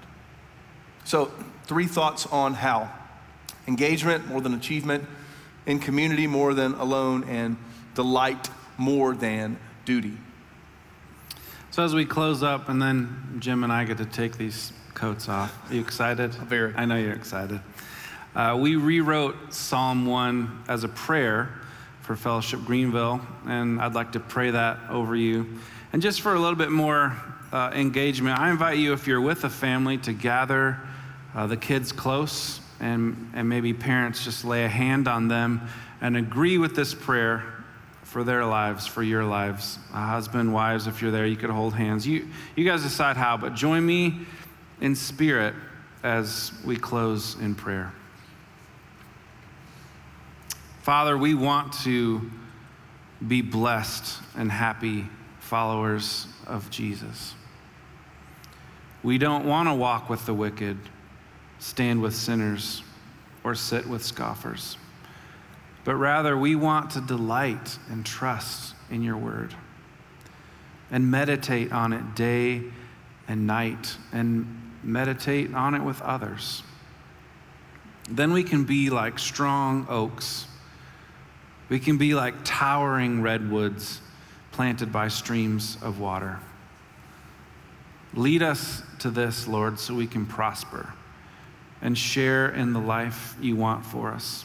So, 1.05 1.33
three 1.65 1.87
thoughts 1.87 2.27
on 2.27 2.55
how 2.55 2.93
engagement 3.67 4.29
more 4.29 4.41
than 4.41 4.55
achievement, 4.55 5.05
in 5.71 5.79
community 5.79 6.27
more 6.27 6.53
than 6.53 6.75
alone, 6.75 7.25
and 7.25 7.57
delight 7.95 8.51
more 8.77 9.15
than 9.15 9.57
duty. 9.85 10.17
So, 11.71 11.85
as 11.85 11.95
we 11.95 12.05
close 12.05 12.43
up, 12.43 12.69
and 12.69 12.83
then 12.83 13.37
Jim 13.39 13.63
and 13.63 13.73
I 13.73 13.85
get 13.85 13.99
to 13.99 14.07
take 14.07 14.37
these 14.37 14.73
coats 14.95 15.29
off. 15.29 15.71
Are 15.71 15.75
you 15.75 15.81
excited? 15.81 16.35
Very. 16.35 16.75
I 16.75 16.85
know 16.85 16.97
you're 16.97 17.15
excited. 17.15 17.61
Uh, 18.35 18.59
we 18.61 18.77
rewrote 18.77 19.55
Psalm 19.55 20.07
1 20.07 20.65
as 20.69 20.85
a 20.85 20.89
prayer 20.89 21.51
for 22.03 22.17
Fellowship 22.17 22.65
Greenville, 22.65 23.21
and 23.47 23.81
I'd 23.81 23.95
like 23.95 24.13
to 24.13 24.21
pray 24.21 24.51
that 24.51 24.79
over 24.91 25.15
you. 25.15 25.47
And 25.93 26.03
just 26.03 26.21
for 26.21 26.35
a 26.35 26.39
little 26.41 26.57
bit 26.57 26.71
more 26.71 27.17
uh, 27.53 27.71
engagement, 27.75 28.39
I 28.39 28.51
invite 28.51 28.79
you, 28.79 28.93
if 28.93 29.07
you're 29.07 29.21
with 29.21 29.45
a 29.45 29.51
family, 29.51 29.99
to 29.99 30.13
gather 30.13 30.79
uh, 31.35 31.47
the 31.47 31.57
kids 31.57 31.93
close 31.93 32.61
and, 32.81 33.31
and 33.35 33.49
maybe 33.49 33.73
parents 33.73 34.25
just 34.25 34.45
lay 34.45 34.65
a 34.65 34.69
hand 34.69 35.07
on 35.07 35.29
them 35.29 35.69
and 36.01 36.17
agree 36.17 36.59
with 36.59 36.75
this 36.75 36.95
prayer 36.95 37.45
for 38.03 38.25
their 38.25 38.45
lives, 38.45 38.87
for 38.87 39.03
your 39.03 39.25
lives. 39.25 39.79
Uh, 39.93 40.07
husband, 40.07 40.53
wives, 40.53 40.87
if 40.87 41.01
you're 41.01 41.11
there, 41.13 41.27
you 41.27 41.37
could 41.37 41.51
hold 41.51 41.75
hands. 41.75 42.07
You, 42.07 42.29
you 42.57 42.65
guys 42.65 42.83
decide 42.83 43.17
how, 43.17 43.37
but 43.37 43.55
join 43.55 43.87
me 43.87 44.21
in 44.81 44.97
spirit 44.97 45.55
as 46.03 46.53
we 46.65 46.77
close 46.77 47.37
in 47.39 47.55
prayer. 47.55 47.93
Father, 50.83 51.17
we 51.17 51.35
want 51.35 51.73
to 51.85 52.31
be 53.27 53.43
blessed 53.43 54.21
and 54.35 54.51
happy 54.51 55.07
followers 55.39 56.27
of 56.47 56.71
Jesus. 56.71 57.35
We 59.03 59.19
don't 59.19 59.47
want 59.47 59.69
to 59.69 59.75
walk 59.75 60.09
with 60.09 60.27
the 60.27 60.35
wicked, 60.35 60.79
stand 61.61 62.03
with 62.03 62.15
sinners, 62.15 62.83
or 63.45 63.55
sit 63.55 63.87
with 63.87 64.05
scoffers, 64.05 64.77
but 65.85 65.95
rather 65.95 66.37
we 66.37 66.55
want 66.55 66.91
to 66.91 67.01
delight 67.01 67.79
and 67.91 68.05
trust 68.05 68.75
in 68.91 69.03
your 69.03 69.17
word 69.17 69.55
and 70.91 71.11
meditate 71.11 71.73
on 71.73 71.93
it 71.93 72.15
day 72.15 72.63
and 73.29 73.47
night 73.47 73.97
and 74.13 74.73
meditate 74.83 75.55
on 75.55 75.75
it 75.75 75.83
with 75.83 76.01
others. 76.03 76.63
Then 78.09 78.33
we 78.33 78.43
can 78.43 78.65
be 78.65 78.91
like 78.91 79.19
strong 79.19 79.87
oaks. 79.89 80.47
We 81.69 81.79
can 81.79 81.97
be 81.97 82.15
like 82.15 82.35
towering 82.45 83.23
redwoods 83.23 84.01
planted 84.51 84.93
by 84.93 85.09
streams 85.09 85.79
of 85.81 86.01
water. 86.01 86.41
Lead 88.15 88.43
us 88.43 88.83
to 88.99 89.11
this, 89.11 89.47
Lord, 89.47 89.79
so 89.79 89.95
we 89.95 90.09
can 90.09 90.27
prosper 90.27 90.93
and 91.83 91.97
share 91.97 92.51
in 92.51 92.73
the 92.73 92.81
life 92.81 93.35
you 93.41 93.57
want 93.57 93.85
for 93.85 94.11
us. 94.11 94.45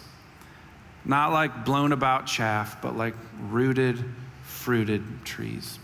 Not 1.04 1.32
like 1.32 1.66
blown 1.66 1.92
about 1.92 2.26
chaff, 2.26 2.82
but 2.82 2.96
like 2.96 3.16
rooted, 3.40 4.04
fruited 4.44 5.04
trees. 5.24 5.80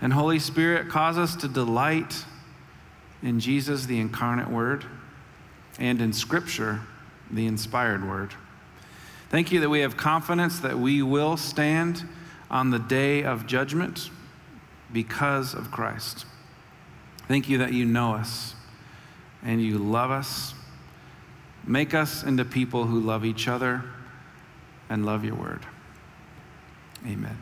And 0.00 0.12
Holy 0.12 0.38
Spirit, 0.38 0.88
cause 0.88 1.18
us 1.18 1.36
to 1.36 1.48
delight 1.48 2.24
in 3.22 3.40
Jesus, 3.40 3.86
the 3.86 4.00
incarnate 4.00 4.50
Word, 4.50 4.84
and 5.78 6.00
in 6.00 6.12
Scripture, 6.12 6.80
the 7.30 7.46
inspired 7.46 8.08
Word. 8.08 8.34
Thank 9.30 9.52
you 9.52 9.60
that 9.60 9.68
we 9.68 9.80
have 9.80 9.96
confidence 9.96 10.60
that 10.60 10.78
we 10.78 11.02
will 11.02 11.36
stand 11.36 12.08
on 12.50 12.70
the 12.70 12.78
day 12.78 13.22
of 13.22 13.46
judgment 13.46 14.10
because 14.92 15.52
of 15.52 15.70
Christ. 15.70 16.24
Thank 17.26 17.48
you 17.48 17.58
that 17.58 17.72
you 17.72 17.84
know 17.84 18.14
us 18.14 18.54
and 19.42 19.62
you 19.62 19.78
love 19.78 20.10
us. 20.10 20.54
Make 21.66 21.94
us 21.94 22.22
into 22.22 22.44
people 22.44 22.84
who 22.84 23.00
love 23.00 23.24
each 23.24 23.48
other 23.48 23.84
and 24.88 25.04
love 25.04 25.24
your 25.24 25.34
word. 25.34 25.60
Amen. 27.06 27.36